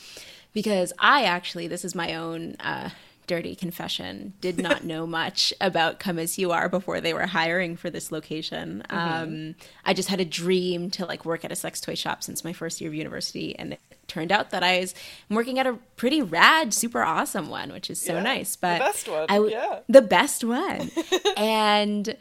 [0.52, 2.90] Because I actually, this is my own uh,
[3.26, 7.76] dirty confession, did not know much about Come As You Are before they were hiring
[7.76, 8.84] for this location.
[8.90, 9.22] Mm-hmm.
[9.22, 9.54] Um,
[9.84, 12.52] I just had a dream to like work at a sex toy shop since my
[12.52, 13.58] first year of university.
[13.58, 14.94] And it turned out that I was
[15.30, 18.56] working at a pretty rad, super awesome one, which is so Yeah, nice.
[18.56, 19.80] the But best one, I w- yeah.
[19.88, 20.90] the best one.
[21.36, 22.16] and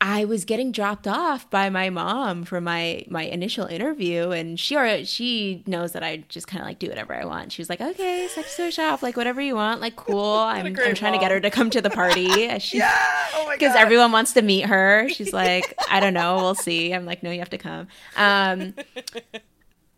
[0.00, 4.76] I was getting dropped off by my mom for my my initial interview, and she
[4.76, 7.52] already, she knows that I just kind of like do whatever I want.
[7.52, 10.74] She was like, "Okay, sex toy shop, like whatever you want, like cool." I'm, I'm
[10.74, 11.12] trying mom.
[11.14, 12.26] to get her to come to the party.
[12.58, 12.92] She, yeah,
[13.34, 15.08] oh because everyone wants to meet her.
[15.08, 18.74] She's like, "I don't know, we'll see." I'm like, "No, you have to come." Um,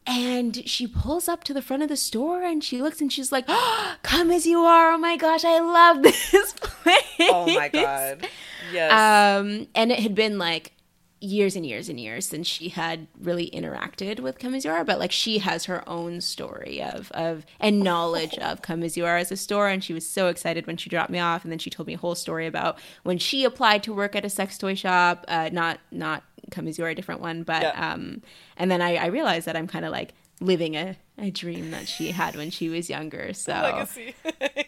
[0.08, 3.30] and she pulls up to the front of the store and she looks and she's
[3.30, 4.92] like, oh, "Come as you are!
[4.92, 8.26] Oh my gosh, I love this place!" Oh my god,
[8.72, 8.90] yes.
[8.90, 10.72] Um, and it had been like
[11.20, 14.84] years and years and years since she had really interacted with Come As You Are,
[14.84, 19.04] but like she has her own story of of and knowledge of Come As You
[19.04, 21.52] Are as a store, and she was so excited when she dropped me off, and
[21.52, 24.30] then she told me a whole story about when she applied to work at a
[24.30, 27.92] sex toy shop, uh, not not Come As You Are, a different one, but yeah.
[27.92, 28.22] um,
[28.56, 31.88] and then I, I realized that I'm kind of like living a, a dream that
[31.88, 33.32] she had when she was younger.
[33.38, 34.14] So the legacy,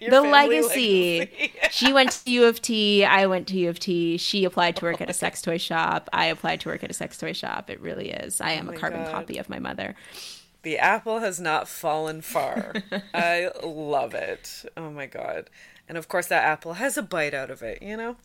[0.08, 1.18] the legacy.
[1.20, 1.52] legacy.
[1.70, 3.04] she went to U of T.
[3.04, 4.16] I went to U of T.
[4.16, 6.08] She applied to work at a sex toy shop.
[6.12, 7.68] I applied to work at a sex toy shop.
[7.68, 8.40] It really is.
[8.40, 9.12] I am oh a carbon God.
[9.12, 9.96] copy of my mother.
[10.62, 12.74] The apple has not fallen far.
[13.14, 14.64] I love it.
[14.76, 15.50] Oh my God.
[15.88, 18.16] And of course, that apple has a bite out of it, you know?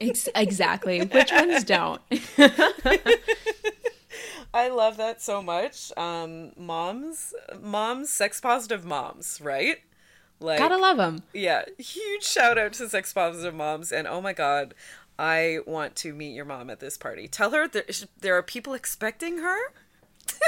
[0.00, 1.00] Exactly.
[1.02, 2.00] Which ones don't?
[4.52, 5.92] I love that so much.
[5.96, 9.78] Um, moms, moms, sex positive moms, right?
[10.40, 11.22] Like, gotta love them.
[11.32, 14.74] Yeah, huge shout out to sex positive moms, and oh my god,
[15.18, 17.28] I want to meet your mom at this party.
[17.28, 17.84] Tell her there,
[18.20, 19.58] there are people expecting her.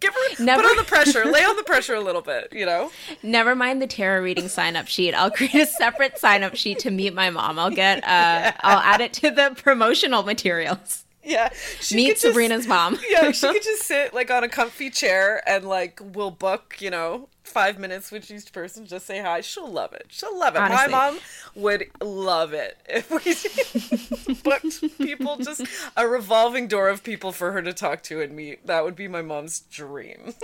[0.00, 0.62] Give her Never...
[0.62, 2.90] put on the pressure, lay on the pressure a little bit, you know.
[3.22, 5.14] Never mind the tarot reading sign up sheet.
[5.14, 7.58] I'll create a separate sign up sheet to meet my mom.
[7.58, 8.56] I'll get uh yeah.
[8.60, 11.05] I'll add it to the promotional materials.
[11.36, 11.48] Yeah.
[11.92, 12.98] Meet Sabrina's just, mom.
[13.10, 16.88] yeah, she could just sit like on a comfy chair and like we'll book, you
[16.88, 19.40] know, five minutes with each person, just say hi.
[19.40, 20.06] She'll love it.
[20.08, 20.60] She'll love it.
[20.60, 20.92] Honestly.
[20.92, 21.18] My mom
[21.56, 25.62] would love it if we booked people, just
[25.96, 28.64] a revolving door of people for her to talk to and meet.
[28.64, 30.34] That would be my mom's dream.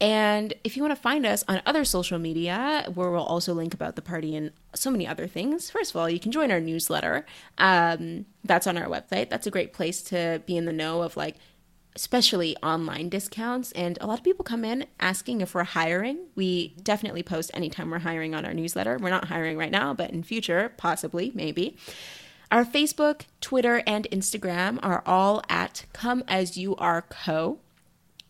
[0.00, 3.74] And if you want to find us on other social media, where we'll also link
[3.74, 6.60] about the party and so many other things, first of all, you can join our
[6.60, 7.26] newsletter.
[7.58, 9.28] Um, that's on our website.
[9.28, 11.36] That's a great place to be in the know of like
[11.96, 13.72] especially online discounts.
[13.72, 16.18] And a lot of people come in asking if we're hiring.
[16.34, 18.98] We definitely post anytime we're hiring on our newsletter.
[18.98, 21.76] We're not hiring right now, but in future, possibly, maybe.
[22.52, 27.58] Our Facebook, Twitter, and Instagram are all at Come As You Are Co.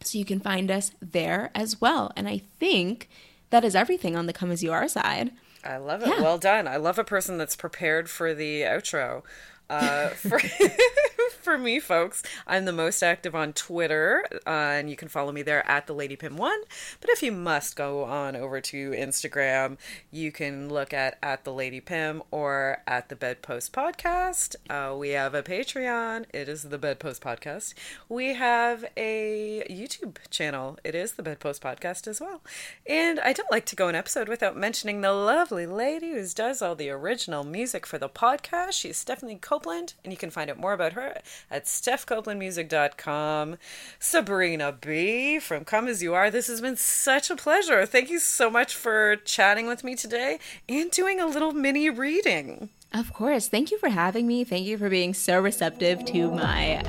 [0.02, 2.12] So you can find us there as well.
[2.16, 3.08] And I think
[3.50, 5.32] that is everything on the Come As You Are side.
[5.64, 6.08] I love it.
[6.08, 6.22] Yeah.
[6.22, 6.66] Well done.
[6.66, 9.22] I love a person that's prepared for the outro.
[9.71, 10.41] Uh, for
[11.41, 15.43] for me, folks, I'm the most active on Twitter, uh, and you can follow me
[15.43, 16.61] there at the Lady Pim One.
[17.01, 19.79] But if you must go on over to Instagram,
[20.11, 24.57] you can look at at the Lady Pim or at the Bedpost Podcast.
[24.68, 26.25] Uh, we have a Patreon.
[26.35, 27.75] It is the Bedpost Podcast.
[28.09, 30.79] We have a YouTube channel.
[30.83, 32.41] It is the Bedpost Podcast as well.
[32.89, 36.61] And I don't like to go an episode without mentioning the lovely lady who does
[36.61, 38.73] all the original music for the podcast.
[38.73, 43.56] She's Stephanie Copeland, and you can find out more about her at stephcopelandmusic.com.
[43.98, 46.30] Sabrina B from Come As You Are.
[46.30, 47.84] This has been such a pleasure.
[47.86, 50.38] Thank you so much for chatting with me today
[50.68, 52.70] and doing a little mini reading.
[52.93, 53.49] Of course.
[53.49, 54.43] Thank you for having me.
[54.45, 56.82] Thank you for being so receptive to my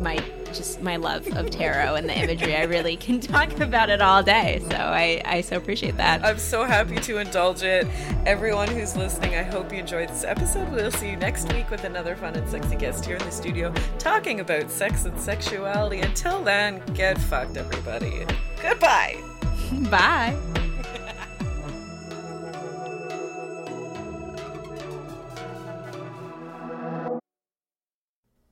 [0.00, 0.18] my
[0.52, 2.56] just my love of tarot and the imagery.
[2.56, 4.62] I really can talk about it all day.
[4.70, 6.24] So I, I so appreciate that.
[6.24, 7.86] I'm so happy to indulge it.
[8.26, 10.70] Everyone who's listening, I hope you enjoyed this episode.
[10.70, 13.72] We'll see you next week with another fun and sexy guest here in the studio
[13.98, 16.00] talking about sex and sexuality.
[16.00, 18.26] Until then, get fucked, everybody.
[18.60, 19.22] Goodbye.
[19.90, 20.68] Bye.